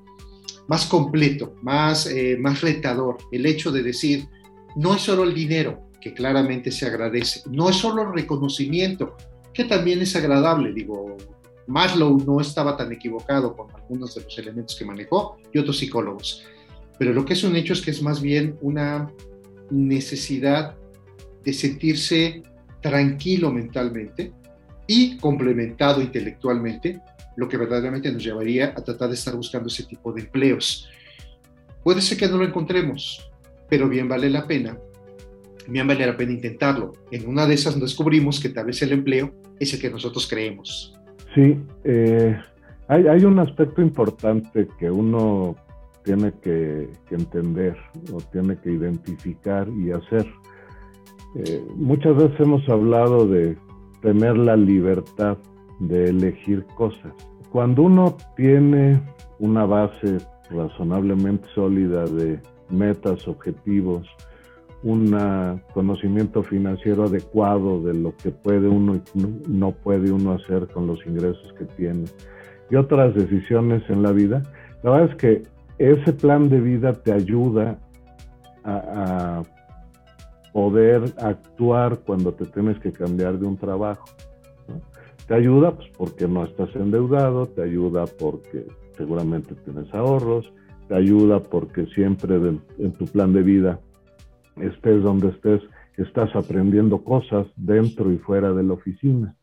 [0.67, 3.19] más completo, más, eh, más retador.
[3.31, 4.27] El hecho de decir,
[4.75, 9.17] no es solo el dinero, que claramente se agradece, no es solo reconocimiento,
[9.53, 10.73] que también es agradable.
[10.73, 11.17] Digo,
[11.67, 16.45] Maslow no estaba tan equivocado con algunos de los elementos que manejó y otros psicólogos.
[16.99, 19.13] Pero lo que es un hecho es que es más bien una
[19.71, 20.77] necesidad
[21.45, 22.43] de sentirse
[22.81, 24.33] tranquilo mentalmente
[24.87, 27.01] y complementado intelectualmente
[27.37, 30.89] lo que verdaderamente nos llevaría a tratar de estar buscando ese tipo de empleos.
[31.85, 33.31] Puede ser que no lo encontremos,
[33.69, 34.77] pero bien vale la pena,
[35.69, 36.93] bien vale la pena intentarlo.
[37.11, 40.95] En una de esas descubrimos que tal vez el empleo es el que nosotros creemos.
[41.35, 42.37] Sí, eh,
[42.89, 45.57] hay, un aspecto importante que uno
[46.05, 47.77] tiene que, entender
[48.13, 50.27] o tiene que identificar y hacer.
[51.37, 53.57] Eh, muchas veces hemos hablado de
[54.01, 55.37] tener la libertad
[55.81, 57.13] de elegir cosas.
[57.51, 59.01] Cuando uno tiene
[59.39, 60.19] una base
[60.51, 64.07] razonablemente sólida de metas, objetivos,
[64.83, 69.03] un conocimiento financiero adecuado de lo que puede uno y
[69.49, 72.05] no puede uno hacer con los ingresos que tiene
[72.71, 74.43] y otras decisiones en la vida,
[74.83, 75.43] la verdad es que
[75.79, 77.79] ese plan de vida te ayuda
[78.65, 79.43] a, a
[80.53, 84.05] poder actuar cuando te tienes que cambiar de un trabajo.
[85.27, 90.53] Te ayuda pues, porque no estás endeudado, te ayuda porque seguramente tienes ahorros,
[90.89, 93.81] te ayuda porque siempre en tu plan de vida,
[94.61, 95.63] estés donde estés,
[95.97, 99.35] estás aprendiendo cosas dentro y fuera de la oficina.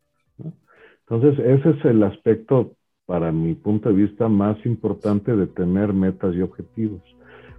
[1.08, 2.72] Entonces, ese es el aspecto,
[3.06, 7.02] para mi punto de vista, más importante de tener metas y objetivos.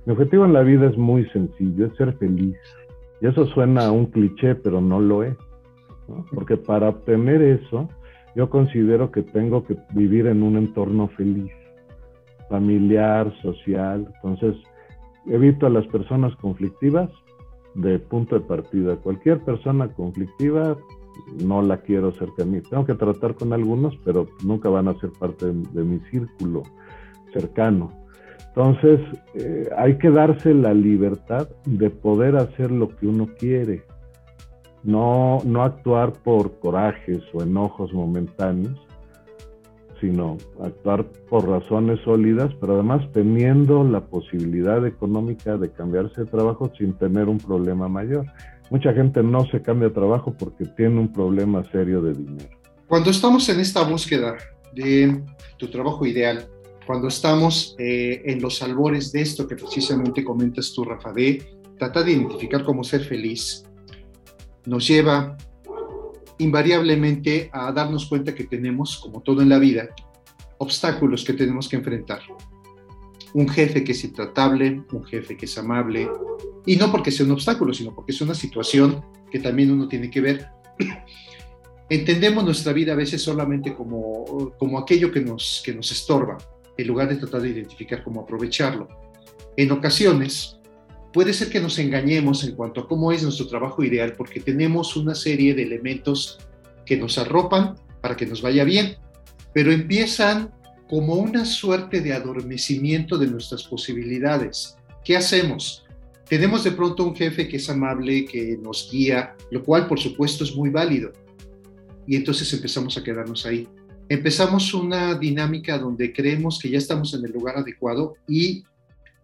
[0.05, 2.57] Mi objetivo en la vida es muy sencillo, es ser feliz.
[3.21, 5.37] Y eso suena a un cliché, pero no lo es.
[6.35, 7.88] Porque para obtener eso,
[8.35, 11.53] yo considero que tengo que vivir en un entorno feliz,
[12.49, 14.07] familiar, social.
[14.16, 14.57] Entonces,
[15.27, 17.11] evito a las personas conflictivas
[17.77, 18.97] de punto de partida.
[18.97, 20.77] Cualquier persona conflictiva
[21.45, 22.61] no la quiero cerca de mí.
[22.61, 26.62] Tengo que tratar con algunos, pero nunca van a ser parte de, mi círculo
[27.33, 27.93] cercano.
[28.49, 29.01] Entonces,
[29.35, 33.85] eh, hay que darse la libertad de poder hacer lo que uno quiere
[34.83, 38.86] no, no actuar por corajes o enojos momentáneos,
[40.00, 46.70] sino actuar por razones sólidas, pero además teniendo la posibilidad económica de cambiarse de trabajo
[46.76, 48.26] sin tener un problema mayor.
[48.70, 52.50] Mucha gente no se cambia de trabajo porque tiene un problema serio de dinero.
[52.88, 54.37] Cuando estamos en esta búsqueda
[54.74, 55.22] de
[55.56, 56.48] tu trabajo ideal,
[56.87, 61.42] cuando estamos eh, en los albores de esto que precisamente comentas tú, Rafa, de
[61.78, 63.64] tratar de identificar cómo ser feliz
[64.66, 65.37] nos lleva
[66.38, 69.88] invariablemente a darnos cuenta que tenemos, como todo en la vida,
[70.59, 72.20] obstáculos que tenemos que enfrentar.
[73.35, 76.09] Un jefe que es intratable, un jefe que es amable,
[76.64, 80.11] y no porque sea un obstáculo, sino porque es una situación que también uno tiene
[80.11, 80.49] que ver.
[81.88, 86.37] Entendemos nuestra vida a veces solamente como, como aquello que nos, que nos estorba,
[86.77, 88.88] en lugar de tratar de identificar cómo aprovecharlo.
[89.57, 90.59] En ocasiones,
[91.16, 94.96] puede ser que nos engañemos en cuanto a cómo es nuestro trabajo ideal, porque tenemos
[94.96, 96.37] una serie de elementos
[96.85, 98.98] que nos arropan para que nos vaya bien,
[99.55, 100.52] pero empiezan
[100.90, 104.76] como una suerte de adormecimiento de nuestras posibilidades.
[105.02, 105.87] ¿Qué hacemos?
[106.29, 110.44] Tenemos de pronto un jefe que es amable, que nos guía, lo cual por supuesto
[110.44, 111.12] es muy válido.
[112.07, 113.66] Y entonces empezamos a quedarnos ahí.
[114.11, 118.64] Empezamos una dinámica donde creemos que ya estamos en el lugar adecuado y,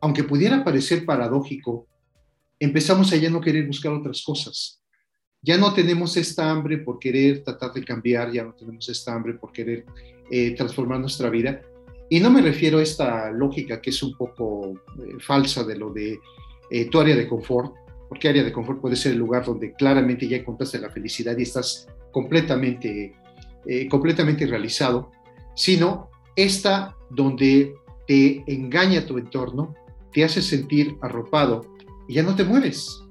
[0.02, 1.86] aunque pudiera parecer paradójico,
[2.58, 4.82] empezamos a ya no querer buscar otras cosas.
[5.40, 9.34] Ya no tenemos esta hambre por querer tratar de cambiar, ya no tenemos esta hambre
[9.34, 9.86] por querer
[10.28, 11.62] eh, transformar nuestra vida.
[12.10, 15.92] Y no me refiero a esta lógica que es un poco eh, falsa de lo
[15.92, 16.18] de
[16.68, 17.72] eh, tu área de confort,
[18.08, 21.42] porque área de confort puede ser el lugar donde claramente ya encontraste la felicidad y
[21.42, 23.14] estás completamente,
[23.88, 25.12] completamente realizado,
[25.54, 27.72] sino esta donde
[28.06, 29.74] te engaña tu entorno,
[30.12, 31.62] te hace sentir arropado
[32.08, 33.02] y ya no te mueves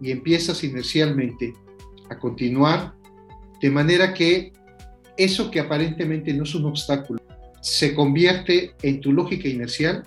[0.00, 1.54] y empiezas inercialmente
[2.10, 2.94] a continuar
[3.60, 4.52] de manera que
[5.16, 7.20] eso que aparentemente no es un obstáculo
[7.60, 10.02] se convierte en tu lógica inercial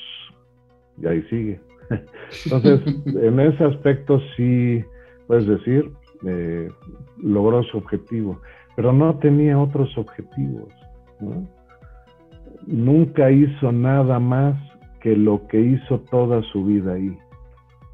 [1.02, 1.58] y ahí sigue.
[2.44, 4.84] Entonces, en ese aspecto sí,
[5.26, 5.90] puedes decir,
[6.26, 6.68] eh,
[7.22, 8.40] logró su objetivo,
[8.76, 10.72] pero no tenía otros objetivos.
[12.66, 14.56] Nunca hizo nada más
[15.00, 17.16] que lo que hizo toda su vida ahí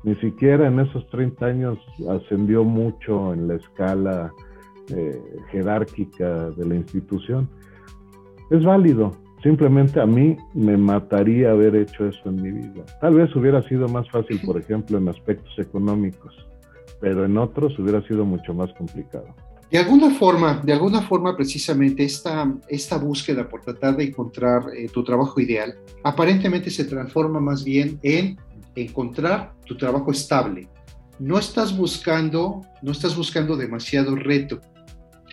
[0.03, 4.33] ni siquiera en esos 30 años ascendió mucho en la escala
[4.89, 7.49] eh, jerárquica de la institución.
[8.51, 9.13] Es válido,
[9.43, 12.85] simplemente a mí me mataría haber hecho eso en mi vida.
[13.01, 16.35] Tal vez hubiera sido más fácil, por ejemplo, en aspectos económicos,
[17.01, 19.35] pero en otros hubiera sido mucho más complicado.
[19.71, 24.89] De alguna forma, de alguna forma precisamente esta, esta búsqueda por tratar de encontrar eh,
[24.93, 28.37] tu trabajo ideal, aparentemente se transforma más bien en
[28.75, 30.69] encontrar tu trabajo estable.
[31.21, 34.61] No estás buscando, no estás buscando demasiado reto.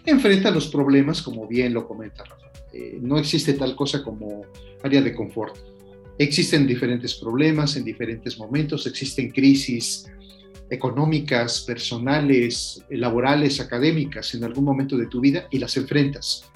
[0.05, 2.51] Enfrenta los problemas, como bien lo comenta Rafa.
[2.73, 4.43] Eh, no existe tal cosa como
[4.83, 5.57] área de confort.
[6.19, 10.05] Existen diferentes problemas en diferentes momentos, existen crisis
[10.69, 16.49] económicas, personales, laborales, académicas en algún momento de tu vida y las enfrentas.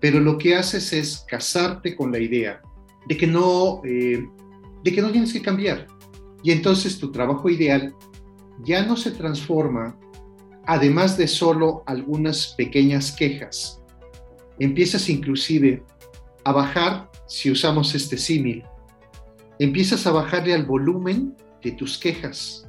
[0.00, 2.60] Pero lo que haces es casarte con la idea
[3.08, 4.24] de que no, eh,
[4.84, 5.86] de que no tienes que cambiar.
[6.42, 7.94] Y entonces tu trabajo ideal
[8.64, 9.98] ya no se transforma,
[10.66, 13.82] además de solo algunas pequeñas quejas.
[14.58, 15.82] Empiezas inclusive
[16.44, 18.62] a bajar, si usamos este símil,
[19.58, 22.65] empiezas a bajarle al volumen de tus quejas.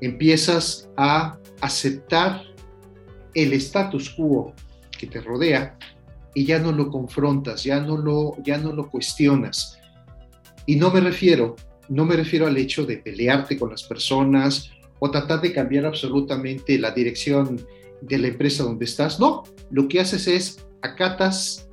[0.00, 2.42] Empiezas a aceptar
[3.34, 4.54] el status quo
[4.98, 5.78] que te rodea
[6.34, 9.78] y ya no lo confrontas, ya no lo, ya no lo cuestionas,
[10.66, 11.56] Y no me refiero,
[11.88, 14.70] no me refiero al hecho de pelearte con las personas
[15.00, 17.60] o tratar de cambiar absolutamente la dirección
[18.00, 19.18] de la empresa donde estás.
[19.18, 21.68] No, lo que haces es acatas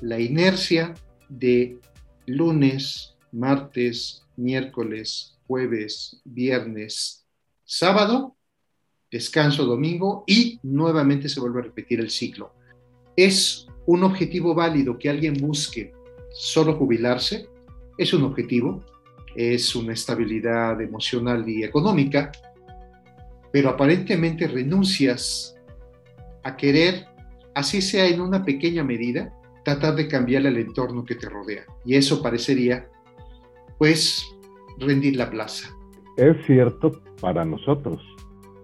[0.00, 0.94] la inercia
[1.28, 1.78] de
[2.26, 7.26] lunes, martes, miércoles, jueves, viernes,
[7.68, 8.34] sábado,
[9.10, 12.54] descanso domingo y nuevamente se vuelve a repetir el ciclo.
[13.14, 15.92] ¿Es un objetivo válido que alguien busque
[16.32, 17.46] solo jubilarse?
[17.98, 18.82] Es un objetivo,
[19.36, 22.32] es una estabilidad emocional y económica,
[23.52, 25.54] pero aparentemente renuncias
[26.44, 27.06] a querer,
[27.54, 29.30] así sea en una pequeña medida,
[29.62, 31.66] tratar de cambiar el entorno que te rodea.
[31.84, 32.88] Y eso parecería,
[33.78, 34.24] pues,
[34.78, 35.77] rendir la plaza.
[36.18, 36.90] Es cierto
[37.20, 38.00] para nosotros,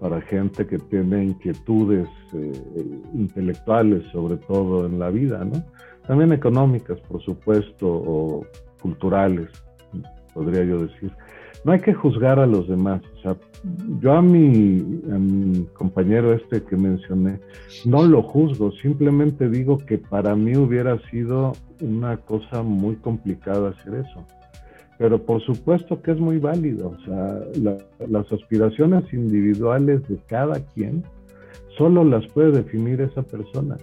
[0.00, 2.52] para gente que tiene inquietudes eh,
[3.14, 5.62] intelectuales, sobre todo en la vida, ¿no?
[6.04, 8.44] También económicas, por supuesto, o
[8.82, 9.48] culturales,
[10.34, 11.12] podría yo decir.
[11.64, 13.00] No hay que juzgar a los demás.
[13.18, 13.36] O sea,
[14.00, 17.38] yo a mi, a mi compañero este que mencioné,
[17.84, 23.94] no lo juzgo, simplemente digo que para mí hubiera sido una cosa muy complicada hacer
[23.94, 24.26] eso
[24.98, 26.90] pero por supuesto que es muy válido.
[26.90, 27.40] O sea,
[28.08, 31.02] las aspiraciones individuales de cada quien
[31.76, 33.76] solo las puede definir esa persona.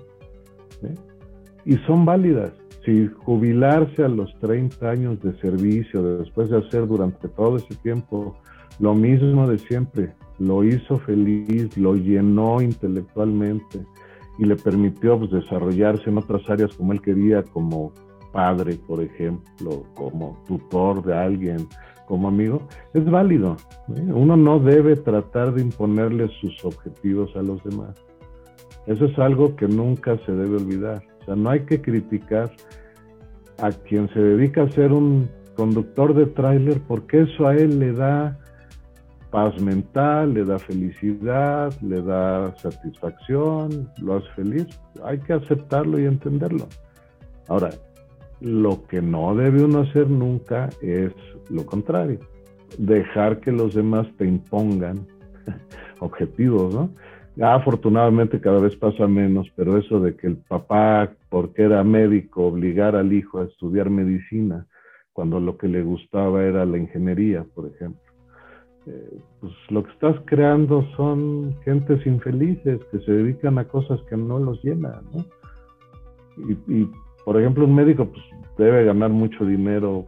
[1.66, 2.52] Y son válidas.
[2.86, 8.36] Si jubilarse a los 30 años de servicio, después de hacer durante todo ese tiempo
[8.80, 13.86] lo mismo de siempre, lo hizo feliz, lo llenó intelectualmente
[14.40, 17.94] y le permitió pues, desarrollarse en otras áreas como él quería, como
[18.32, 21.68] padre, por ejemplo, como tutor de alguien,
[22.08, 22.62] como amigo,
[22.94, 23.56] es válido.
[23.96, 24.12] ¿eh?
[24.14, 27.96] Uno no debe tratar de imponerle sus objetivos a los demás.
[28.88, 31.04] Eso es algo que nunca se debe olvidar.
[31.22, 32.52] O sea, no hay que criticar
[33.60, 37.94] a quien se dedica a ser un conductor de tráiler porque eso a él le
[37.94, 38.38] da
[39.30, 44.68] paz mental, le da felicidad, le da satisfacción, lo hace feliz.
[45.04, 46.68] Hay que aceptarlo y entenderlo.
[47.48, 47.70] Ahora,
[48.42, 51.14] lo que no debe uno hacer nunca es
[51.50, 52.20] lo contrario,
[52.78, 55.06] dejar que los demás te impongan
[56.00, 56.90] objetivos, ¿no?
[57.42, 63.00] Afortunadamente cada vez pasa menos, pero eso de que el papá, porque era médico, obligara
[63.00, 64.68] al hijo a estudiar medicina,
[65.14, 68.02] cuando lo que le gustaba era la ingeniería, por ejemplo.
[68.88, 74.18] Eh, pues lo que estás creando son gentes infelices que se dedican a cosas que
[74.18, 75.26] no los llenan, ¿no?
[76.68, 76.90] y
[77.26, 78.24] por ejemplo, un médico pues,
[78.58, 80.06] debe ganar mucho dinero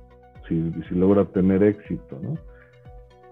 [0.48, 2.38] si, si logra tener éxito, ¿no?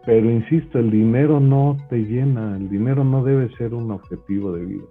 [0.05, 4.65] Pero insisto, el dinero no te llena, el dinero no debe ser un objetivo de
[4.65, 4.85] vida.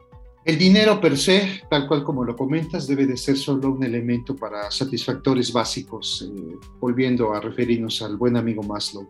[0.44, 4.36] El dinero per se, tal cual como lo comentas, debe de ser solo un elemento
[4.36, 9.06] para satisfactores básicos, eh, volviendo a referirnos al buen amigo Maslow.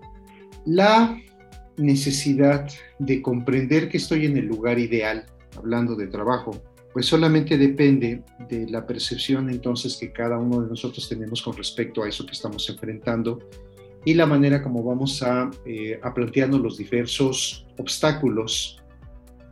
[0.67, 1.17] La
[1.77, 2.69] necesidad
[2.99, 5.27] de comprender que estoy en el lugar ideal,
[5.57, 6.51] hablando de trabajo,
[6.93, 12.03] pues solamente depende de la percepción entonces que cada uno de nosotros tenemos con respecto
[12.03, 13.39] a eso que estamos enfrentando
[14.05, 18.81] y la manera como vamos a, eh, a plantearnos los diversos obstáculos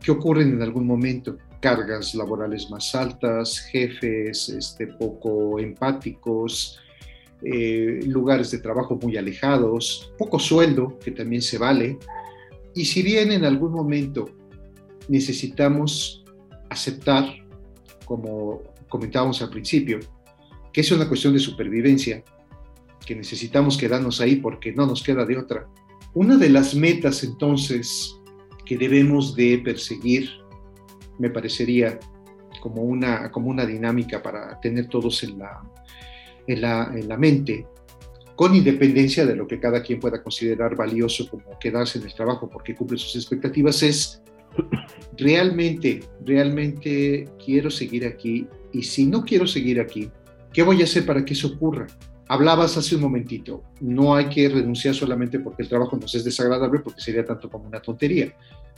[0.01, 6.79] que ocurren en algún momento, cargas laborales más altas, jefes este, poco empáticos,
[7.41, 11.97] eh, lugares de trabajo muy alejados, poco sueldo, que también se vale.
[12.75, 14.29] Y si bien en algún momento
[15.07, 16.23] necesitamos
[16.69, 17.25] aceptar,
[18.05, 19.99] como comentábamos al principio,
[20.71, 22.23] que es una cuestión de supervivencia,
[23.05, 25.67] que necesitamos quedarnos ahí porque no nos queda de otra.
[26.13, 28.15] Una de las metas entonces
[28.65, 30.29] que debemos de perseguir,
[31.17, 31.99] me parecería
[32.61, 35.61] como una, como una dinámica para tener todos en la,
[36.47, 37.65] en la, en la mente,
[38.35, 42.49] con independencia de lo que cada quien pueda considerar valioso como quedarse en el trabajo
[42.49, 44.21] porque cumple sus expectativas, es
[45.17, 50.09] realmente, realmente quiero seguir aquí y si no quiero seguir aquí,
[50.53, 51.87] ¿qué voy a hacer para que eso ocurra?
[52.27, 56.79] Hablabas hace un momentito, no hay que renunciar solamente porque el trabajo nos es desagradable,
[56.79, 58.33] porque sería tanto como una tontería.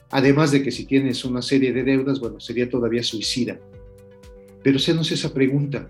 [0.10, 3.60] Además de que si tienes una serie de deudas, bueno, sería todavía suicida.
[4.64, 5.90] Pero sénos esa pregunta,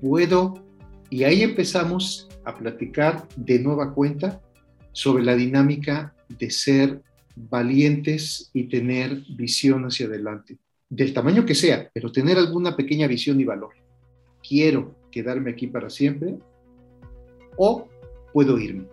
[0.00, 0.64] ¿puedo?
[1.10, 4.40] Y ahí empezamos a platicar de nueva cuenta
[4.92, 7.02] sobre la dinámica de ser
[7.50, 10.58] valientes y tener visión hacia adelante,
[10.88, 13.74] del tamaño que sea, pero tener alguna pequeña visión y valor.
[14.46, 16.36] Quiero quedarme aquí para siempre
[17.56, 17.86] o
[18.32, 18.84] puedo irme.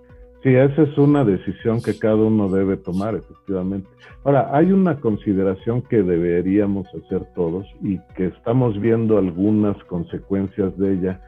[0.43, 3.89] Sí, esa es una decisión que cada uno debe tomar, efectivamente.
[4.23, 10.93] Ahora, hay una consideración que deberíamos hacer todos y que estamos viendo algunas consecuencias de
[10.93, 11.21] ella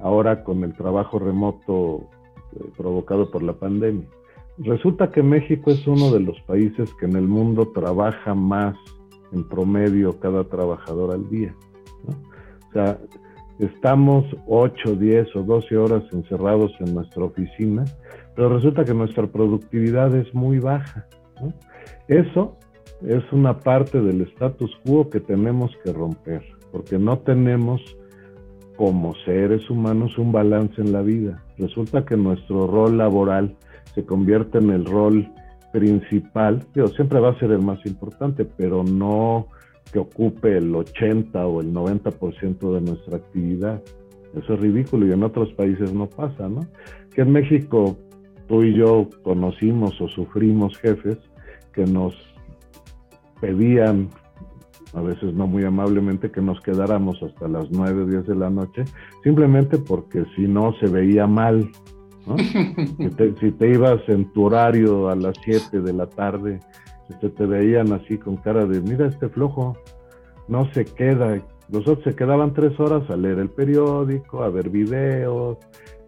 [0.00, 2.08] ahora con el trabajo remoto
[2.56, 4.06] eh, provocado por la pandemia.
[4.64, 8.76] Resulta que México es uno de los países que en el mundo trabaja más
[9.32, 11.54] en promedio cada trabajador al día.
[12.68, 12.98] O sea,
[13.58, 17.84] estamos 8, 10 o 12 horas encerrados en nuestra oficina,
[18.36, 21.06] pero resulta que nuestra productividad es muy baja.
[22.08, 22.56] Eso
[23.04, 27.80] es una parte del status quo que tenemos que romper, porque no tenemos
[28.82, 31.40] como seres humanos un balance en la vida.
[31.56, 33.54] Resulta que nuestro rol laboral
[33.94, 35.30] se convierte en el rol
[35.72, 39.46] principal, digo, siempre va a ser el más importante, pero no
[39.92, 43.80] que ocupe el 80 o el 90% de nuestra actividad.
[44.34, 46.66] Eso es ridículo y en otros países no pasa, ¿no?
[47.14, 47.96] Que en México
[48.48, 51.18] tú y yo conocimos o sufrimos jefes
[51.72, 52.16] que nos
[53.40, 54.08] pedían,
[54.94, 58.50] a veces no muy amablemente, que nos quedáramos hasta las 9 o 10 de la
[58.50, 58.84] noche,
[59.24, 61.70] simplemente porque si no se veía mal.
[62.26, 62.36] ¿no?
[63.40, 66.60] si, te, ibas en tu horario a las 7 de la tarde,
[67.08, 69.76] este, te veían así con cara de, mira este flojo,
[70.48, 71.42] no se queda.
[71.70, 75.56] Los otros se quedaban tres horas a leer el periódico, a ver videos,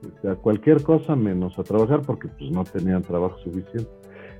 [0.03, 3.91] este, a cualquier cosa menos a trabajar porque pues no tenían trabajo suficiente.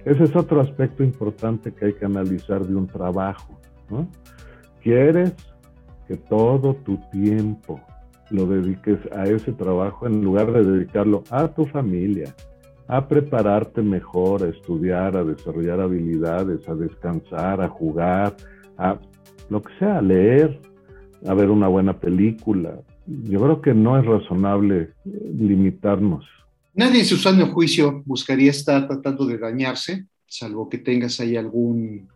[0.05, 3.59] Ese es otro aspecto importante que hay que analizar de un trabajo.
[3.89, 4.09] ¿no?
[4.85, 5.33] Quieres
[6.07, 7.81] que todo tu tiempo
[8.31, 12.33] lo dediques a ese trabajo en lugar de dedicarlo a tu familia,
[12.87, 18.37] a prepararte mejor, a estudiar, a desarrollar habilidades, a descansar, a jugar,
[18.79, 18.97] a
[19.49, 20.61] lo que sea, a leer,
[21.27, 22.79] a ver una buena película.
[23.07, 26.25] Yo creo que no es razonable limitarnos
[26.77, 32.09] Nadie en su sano juicio buscaría estar tratando de dañarse, salvo que tengas ahí algún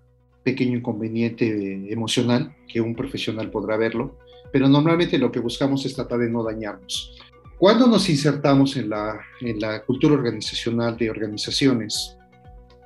[0.49, 4.16] pequeño inconveniente emocional, que un profesional podrá verlo,
[4.51, 7.18] pero normalmente lo que buscamos es tratar de no dañarnos.
[7.59, 12.16] Cuando nos insertamos en la, en la cultura organizacional de organizaciones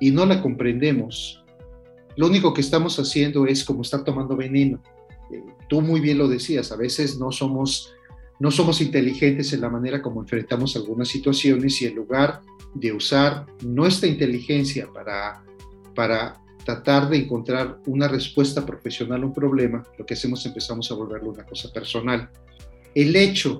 [0.01, 1.41] y no la comprendemos,
[2.17, 4.83] lo único que estamos haciendo es como estar tomando veneno.
[5.31, 7.93] Eh, tú muy bien lo decías, a veces no somos
[8.39, 12.41] no somos inteligentes en la manera como enfrentamos algunas situaciones y en lugar
[12.73, 15.45] de usar nuestra inteligencia para,
[15.95, 20.95] para tratar de encontrar una respuesta profesional a un problema, lo que hacemos empezamos a
[20.95, 22.29] volverlo una cosa personal.
[22.93, 23.57] El hecho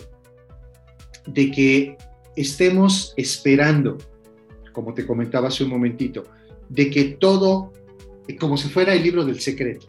[1.28, 1.98] de que
[2.36, 3.98] estemos esperando,
[4.72, 6.24] como te comentaba hace un momentito,
[6.70, 7.72] de que todo,
[8.40, 9.88] como si fuera el libro del secreto,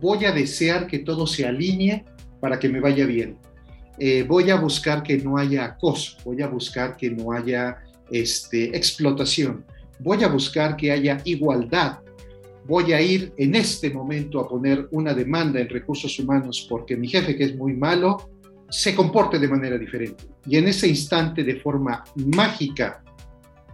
[0.00, 2.04] voy a desear que todo se alinee
[2.40, 3.38] para que me vaya bien
[3.98, 7.76] eh, voy a buscar que no haya acoso, voy a buscar que no haya
[8.10, 9.64] este, explotación,
[10.00, 11.98] voy a buscar que haya igualdad,
[12.66, 17.08] voy a ir en este momento a poner una demanda en recursos humanos porque mi
[17.08, 18.30] jefe, que es muy malo,
[18.70, 20.24] se comporte de manera diferente.
[20.46, 22.04] Y en ese instante, de forma
[22.34, 23.02] mágica,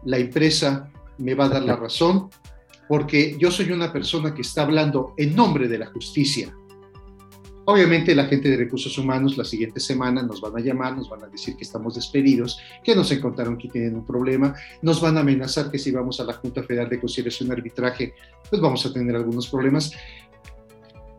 [0.05, 2.29] la empresa me va a dar la razón
[2.89, 6.55] porque yo soy una persona que está hablando en nombre de la justicia,
[7.71, 11.25] Obviamente la gente de recursos humanos la siguiente semana nos van a llamar, nos van
[11.25, 15.21] a decir que estamos despedidos, que nos encontraron que tienen un problema, nos van a
[15.21, 18.15] amenazar que si vamos a la Junta Federal de Conciliación y Arbitraje,
[18.49, 19.93] pues vamos a tener algunos problemas.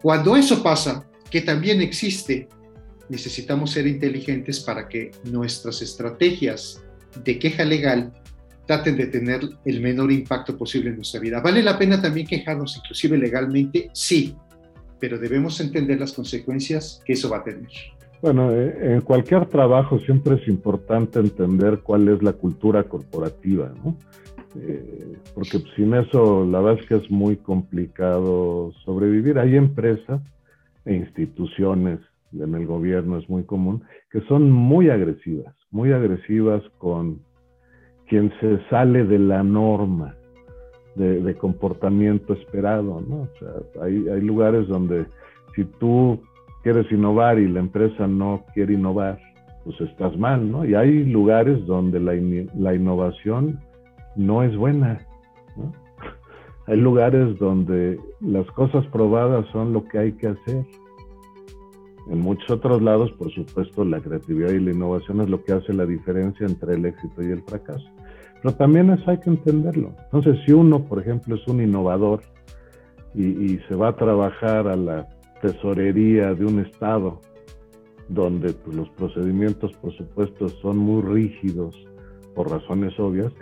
[0.01, 2.47] Cuando eso pasa, que también existe,
[3.09, 6.81] necesitamos ser inteligentes para que nuestras estrategias
[7.23, 8.11] de queja legal
[8.65, 11.41] traten de tener el menor impacto posible en nuestra vida.
[11.41, 13.91] ¿Vale la pena también quejarnos inclusive legalmente?
[13.93, 14.35] Sí,
[14.99, 17.69] pero debemos entender las consecuencias que eso va a tener.
[18.21, 23.95] Bueno, eh, en cualquier trabajo siempre es importante entender cuál es la cultura corporativa, ¿no?
[24.55, 29.39] Eh, porque sin eso la verdad es que es muy complicado sobrevivir.
[29.39, 30.21] Hay empresas
[30.85, 31.99] e instituciones
[32.33, 37.19] en el gobierno, es muy común, que son muy agresivas, muy agresivas con
[38.07, 40.15] quien se sale de la norma
[40.95, 43.21] de, comportamiento esperado, ¿no?
[43.21, 45.05] O sea, hay, hay lugares donde
[45.55, 46.19] si tú
[46.63, 49.19] quieres innovar y la empresa no quiere innovar,
[49.63, 50.65] pues estás mal, ¿no?
[50.65, 52.13] Y hay lugares donde la,
[52.57, 53.59] la innovación
[54.15, 55.05] no es buena,
[55.55, 55.71] ¿no?
[56.67, 60.63] Hay lugares donde las cosas probadas son lo que hay que hacer.
[62.11, 65.73] En muchos otros lados, por supuesto, la creatividad y la innovación es lo que hace
[65.73, 67.87] la diferencia entre el éxito y el fracaso.
[68.41, 69.93] Pero también eso hay que entenderlo.
[70.05, 72.21] Entonces, si uno, por ejemplo, es un innovador
[73.13, 75.07] y, se va a trabajar a la
[75.41, 77.19] tesorería de un estado
[78.07, 81.75] donde pues, los procedimientos, por supuesto, son muy rígidos
[82.35, 83.33] por razones obvias,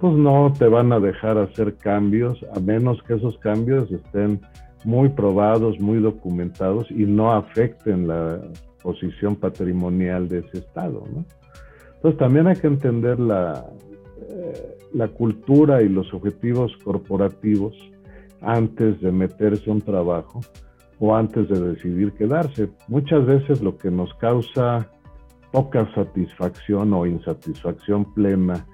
[0.00, 4.40] pues no te van a dejar hacer cambios a menos que esos cambios estén
[4.84, 8.40] muy probados, muy documentados y no afecten la
[8.82, 11.02] posición patrimonial de ese estado.
[11.96, 13.64] Entonces también hay que entender la,
[14.92, 17.74] la cultura y los objetivos corporativos
[18.40, 20.40] antes de meterse a un trabajo
[20.98, 22.70] o antes de decidir quedarse.
[22.88, 24.90] Muchas veces lo que nos causa
[25.52, 28.66] poca satisfacción o insatisfacción plena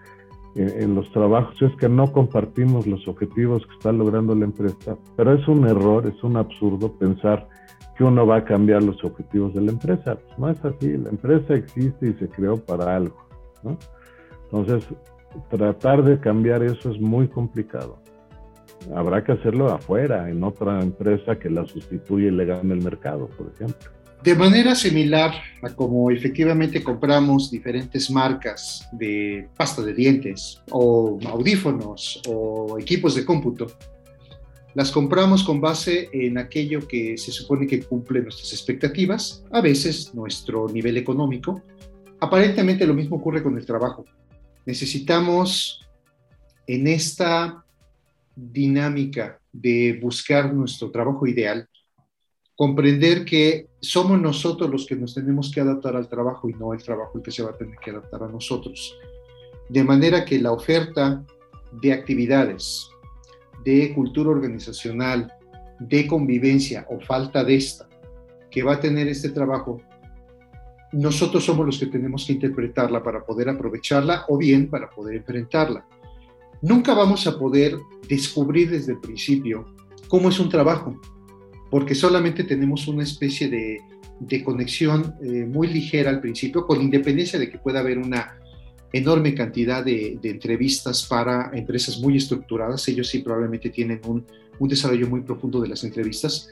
[0.54, 5.32] en, los trabajos es que no compartimos los objetivos que está logrando la empresa, pero
[5.32, 7.48] es un error, es un absurdo pensar
[7.96, 10.16] que uno va a cambiar los objetivos de la empresa.
[10.16, 13.16] Pues no es así, la empresa existe y se creó para algo.
[14.44, 14.86] Entonces,
[15.50, 17.98] tratar de cambiar eso es muy complicado.
[18.94, 23.28] Habrá que hacerlo afuera, en otra empresa que la sustituye y le gane el mercado,
[23.28, 23.90] por ejemplo.
[24.22, 32.22] De manera similar a como efectivamente compramos diferentes marcas de pasta de dientes o audífonos
[32.28, 33.66] o equipos de cómputo,
[34.74, 40.14] las compramos con base en aquello que se supone que cumple nuestras expectativas, a veces
[40.14, 41.60] nuestro nivel económico.
[42.20, 44.04] Aparentemente lo mismo ocurre con el trabajo
[44.66, 45.86] necesitamos
[46.66, 47.64] en esta
[48.34, 51.68] dinámica de buscar nuestro trabajo ideal,
[52.56, 56.82] comprender que somos nosotros los que nos tenemos que adaptar al trabajo y no el
[56.82, 58.96] trabajo el que se va a tener que adaptar a nosotros.
[59.68, 61.24] De manera que la oferta
[61.80, 62.88] de actividades,
[63.64, 65.32] de cultura organizacional,
[65.78, 67.88] de convivencia o falta de esta
[68.50, 69.82] que va a tener este trabajo
[70.92, 75.86] nosotros somos los que tenemos que interpretarla para poder aprovecharla o bien para poder enfrentarla.
[76.60, 77.76] Nunca vamos a poder
[78.08, 79.74] descubrir desde el principio
[80.08, 81.00] cómo es un trabajo,
[81.70, 83.80] porque solamente tenemos una especie de,
[84.44, 88.38] conexión eh, muy ligera al principio, con independencia de que pueda haber una
[88.92, 92.86] enorme cantidad de, entrevistas para empresas muy estructuradas.
[92.88, 94.24] Ellos sí probablemente tienen un,
[94.58, 96.50] un desarrollo muy profundo de las entrevistas,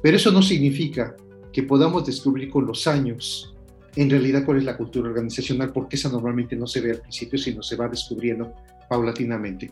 [0.00, 1.16] pero eso no significa
[1.52, 3.52] que podamos descubrir con los años
[3.96, 7.38] en realidad cuál es la cultura organizacional, porque esa normalmente no se ve al principio,
[7.38, 8.54] sino se va descubriendo
[8.88, 9.70] paulatinamente.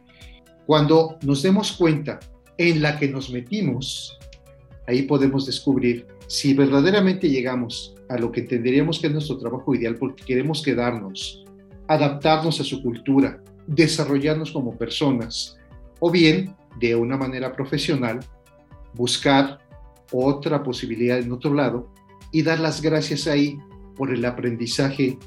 [0.66, 2.20] Cuando nos demos cuenta
[2.58, 4.18] en la que nos metimos,
[4.86, 9.96] ahí podemos descubrir si verdaderamente llegamos a lo que entenderíamos que es nuestro trabajo ideal
[9.96, 11.44] porque queremos quedarnos,
[11.88, 15.58] adaptarnos a su cultura, desarrollarnos como personas,
[15.98, 18.20] o bien, de una manera profesional,
[18.94, 19.58] buscar
[20.12, 21.92] otra posibilidad en otro lado
[22.32, 23.58] y dar las gracias ahí
[24.00, 25.18] por el aprendizaje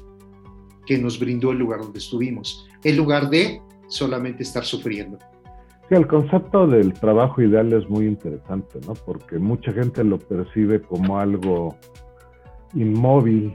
[0.84, 5.16] que nos brindó el lugar donde estuvimos, en lugar de solamente estar sufriendo.
[5.88, 8.94] Sí, el concepto del trabajo ideal es muy interesante, ¿no?
[8.94, 11.76] Porque mucha gente lo percibe como algo
[12.74, 13.54] inmóvil,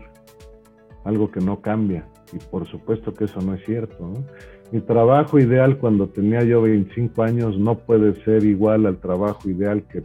[1.03, 2.07] algo que no cambia.
[2.31, 4.23] Y por supuesto que eso no es cierto, ¿no?
[4.71, 9.83] Mi trabajo ideal cuando tenía yo 25 años no puede ser igual al trabajo ideal
[9.83, 10.01] que,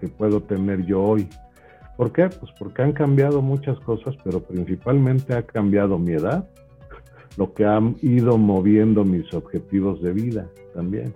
[0.00, 1.28] que puedo tener yo hoy.
[2.00, 2.30] ¿Por qué?
[2.30, 6.48] Pues porque han cambiado muchas cosas, pero principalmente ha cambiado mi edad,
[7.36, 11.12] lo que han ido moviendo mis objetivos de vida también.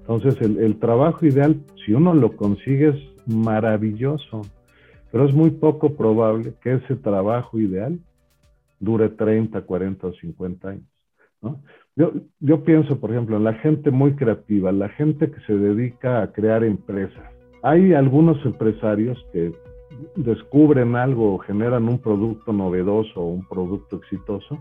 [0.00, 4.42] Entonces, el, trabajo ideal, si uno lo consigue, es maravilloso,
[5.10, 7.98] pero es muy poco probable que ese trabajo ideal
[8.80, 10.84] dure 30, 40 o 50 años.
[11.96, 16.20] Yo, yo pienso, por ejemplo, en la gente muy creativa, la gente que se dedica
[16.20, 17.32] a crear empresas.
[17.62, 19.52] Hay algunos empresarios que
[20.16, 24.58] descubren algo, generan un producto novedoso o un producto exitoso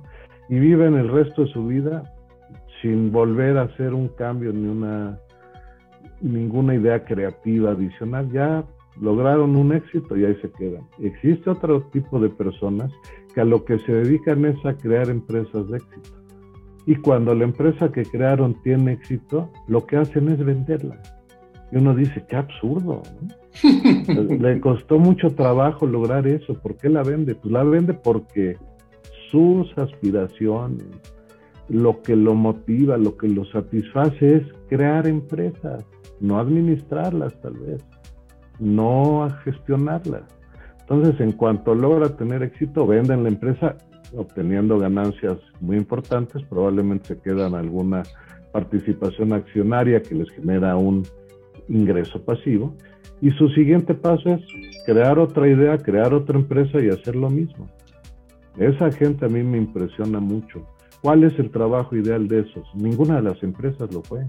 [0.50, 2.04] y viven el resto de su vida
[2.82, 5.20] sin volver a hacer un cambio ni una
[6.22, 8.32] ninguna idea creativa adicional.
[8.32, 8.64] Ya
[9.00, 10.88] lograron un éxito y ahí se quedan.
[11.00, 12.92] Existe otro tipo de personas
[13.34, 16.10] que a lo que se dedican es a crear empresas de éxito.
[16.86, 21.02] Y cuando la empresa que crearon tiene éxito, lo que hacen es venderla.
[21.72, 23.02] Y uno dice, qué absurdo.
[24.40, 26.54] Le costó mucho trabajo lograr eso.
[26.56, 27.36] ¿Por qué la vende?
[27.36, 28.58] Pues la vende porque
[29.30, 30.86] sus aspiraciones,
[31.70, 35.86] lo que lo motiva, lo que lo satisface es crear empresas,
[36.20, 37.84] no administrarlas tal vez,
[38.60, 40.24] no gestionarlas.
[40.82, 43.78] Entonces, en cuanto logra tener éxito, venden la empresa
[44.16, 48.04] obteniendo ganancias muy importantes, probablemente se quedan alguna
[48.52, 51.04] participación accionaria que les genera un
[51.72, 52.76] ingreso pasivo.
[53.22, 54.42] Y su siguiente paso es
[54.86, 57.70] crear otra idea, crear otra empresa y hacer lo mismo.
[58.58, 60.66] Esa gente a mí me impresiona mucho.
[61.02, 62.68] ¿Cuál es el trabajo ideal de esos?
[62.76, 64.26] Ninguna de las empresas lo fue.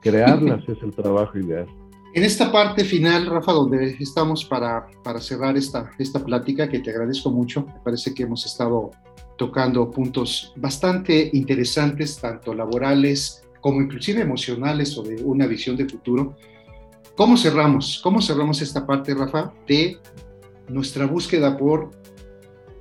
[0.00, 1.66] Crearlas es el trabajo ideal.
[2.14, 6.90] En esta parte final, Rafa, donde estamos para, para cerrar esta, esta plática, que te
[6.90, 8.92] agradezco mucho, me parece que hemos estado
[9.36, 16.36] tocando puntos bastante interesantes, tanto laborales como inclusive emocionales o de una visión de futuro.
[17.16, 18.00] ¿Cómo cerramos?
[18.02, 19.98] ¿Cómo cerramos esta parte, Rafa, de
[20.68, 21.90] nuestra búsqueda por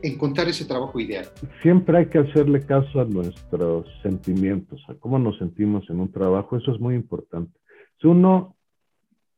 [0.01, 1.25] encontrar ese trabajo ideal?
[1.61, 6.57] Siempre hay que hacerle caso a nuestros sentimientos, a cómo nos sentimos en un trabajo,
[6.57, 7.59] eso es muy importante.
[8.01, 8.55] Si uno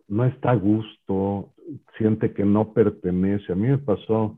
[0.08, 1.54] no está a gusto,
[1.98, 4.38] siente que no pertenece, a mí me pasó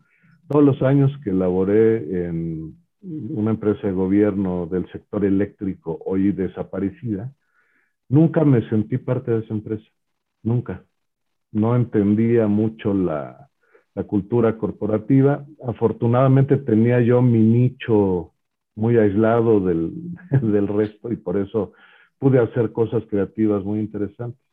[0.49, 7.32] todos los años que laboré en una empresa de gobierno del sector eléctrico hoy desaparecida,
[8.10, 9.86] nunca me sentí parte de esa empresa,
[10.44, 10.84] nunca.
[11.52, 13.50] No entendía mucho la,
[13.96, 15.46] la cultura corporativa.
[15.66, 18.34] Afortunadamente tenía yo mi nicho
[18.76, 19.92] muy aislado del,
[20.42, 21.74] del resto y por eso
[22.20, 24.48] pude hacer cosas creativas muy interesantes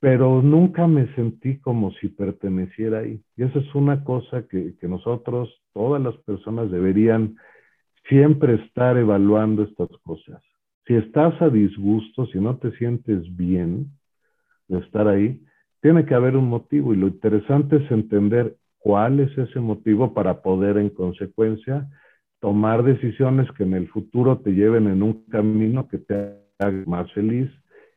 [0.00, 3.20] pero nunca me sentí como si perteneciera ahí.
[3.36, 7.36] Y esa es una cosa que, que, nosotros, todas las personas, deberían
[8.08, 10.42] siempre estar evaluando estas cosas.
[10.86, 13.90] Si estás a disgusto, si no te sientes bien
[14.68, 15.40] de estar ahí,
[15.80, 20.42] tiene que haber un motivo y lo interesante es entender cuál es ese motivo para
[20.42, 21.88] poder en consecuencia
[22.40, 26.14] tomar decisiones que en el futuro te lleven en un camino que te
[26.58, 27.50] haga más feliz,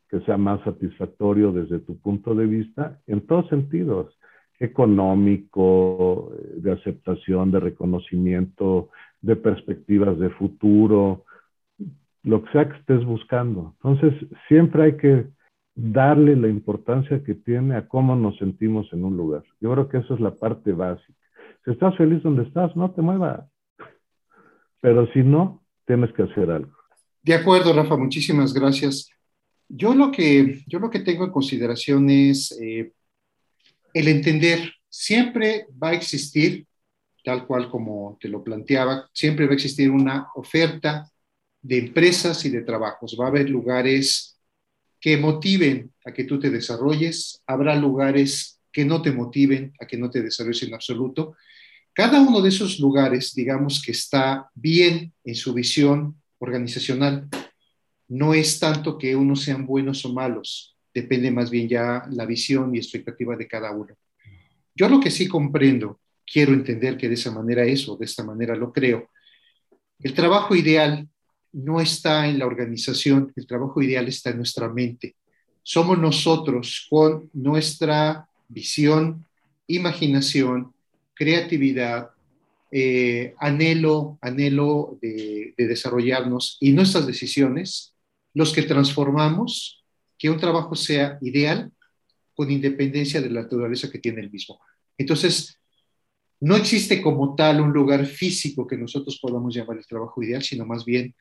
[0.09, 4.17] que sea más satisfactorio desde tu punto de vista en todos sentidos,
[4.59, 8.89] económico, de aceptación, de reconocimiento,
[9.21, 11.23] de perspectivas de futuro,
[12.23, 13.73] lo que sea que estés buscando.
[13.83, 14.13] Entonces,
[14.47, 15.25] siempre hay que
[15.81, 19.43] darle la importancia que tiene a cómo nos sentimos en un lugar.
[19.59, 21.17] Yo creo que eso es la parte básica.
[21.65, 23.49] Si estás feliz donde estás, no te muevas.
[24.79, 26.71] Pero si no, tienes que hacer algo.
[27.23, 29.09] De acuerdo, Rafa, muchísimas gracias.
[29.67, 32.91] Yo lo que, yo lo que tengo en consideración es eh,
[33.93, 36.67] el entender, siempre va a existir,
[37.23, 41.09] tal cual como te lo planteaba, siempre va a existir una oferta
[41.61, 43.17] de empresas y de trabajos.
[43.19, 44.40] Va a haber lugares
[45.01, 49.97] que motiven a que tú te desarrolles, habrá lugares que no te motiven a que
[49.97, 51.35] no te desarrolles en absoluto.
[51.91, 57.27] Cada uno de esos lugares, digamos que está bien en su visión organizacional,
[58.07, 62.73] no es tanto que unos sean buenos o malos, depende más bien ya la visión
[62.75, 63.95] y expectativa de cada uno.
[64.75, 68.23] Yo lo que sí comprendo, quiero entender que de esa manera es o de esta
[68.23, 69.09] manera lo creo.
[69.99, 71.07] El trabajo ideal
[71.53, 75.15] no está en la organización, el trabajo ideal está en nuestra mente.
[75.63, 79.25] Somos nosotros con nuestra visión,
[79.67, 80.73] imaginación,
[81.13, 82.09] creatividad,
[82.71, 87.93] eh, anhelo, anhelo de desarrollarnos y nuestras decisiones
[88.33, 89.83] los que transformamos
[90.17, 91.71] que un trabajo sea ideal
[92.33, 94.59] con independencia de la naturaleza que tiene el mismo.
[94.97, 95.59] Entonces,
[96.39, 100.65] no existe como tal un lugar físico que nosotros podamos llamar el trabajo ideal, sino
[100.65, 101.13] más bien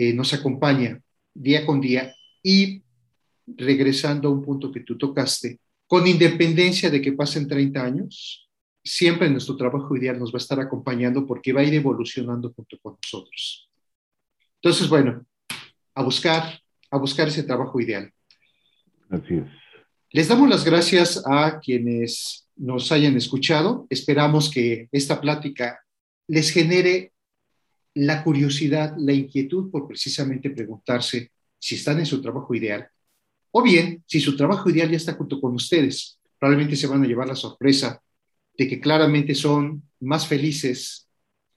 [0.00, 1.00] eh, nos acompaña
[1.34, 2.80] día con día y
[3.48, 8.48] regresando a un punto que tú tocaste, con independencia de que pasen 30 años,
[8.84, 12.78] siempre nuestro trabajo ideal nos va a estar acompañando porque va a ir evolucionando junto
[12.78, 13.68] con nosotros.
[14.62, 15.26] Entonces, bueno,
[15.96, 16.60] a buscar,
[16.92, 18.08] a buscar ese trabajo ideal.
[19.10, 19.46] Así es.
[20.12, 23.88] Les damos las gracias a quienes nos hayan escuchado.
[23.90, 25.80] Esperamos que esta plática
[26.28, 27.10] les genere
[27.98, 32.88] la curiosidad, la inquietud por precisamente preguntarse si están en su trabajo ideal
[33.50, 36.18] o bien si su trabajo ideal ya está junto con ustedes.
[36.38, 38.00] Probablemente se van a llevar la sorpresa
[38.56, 41.08] de que claramente son más felices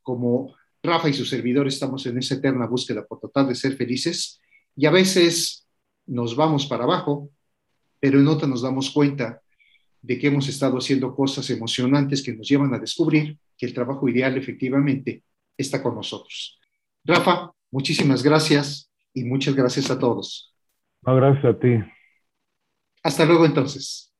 [0.01, 4.39] como Rafa y su servidor estamos en esa eterna búsqueda por tratar de ser felices
[4.75, 5.67] y a veces
[6.07, 7.29] nos vamos para abajo,
[7.99, 9.41] pero en otra nos damos cuenta
[10.01, 14.09] de que hemos estado haciendo cosas emocionantes que nos llevan a descubrir que el trabajo
[14.09, 15.23] ideal efectivamente
[15.61, 16.59] está con nosotros.
[17.03, 20.55] Rafa, muchísimas gracias y muchas gracias a todos.
[21.03, 21.79] gracias a ti.
[23.03, 24.10] Hasta luego entonces.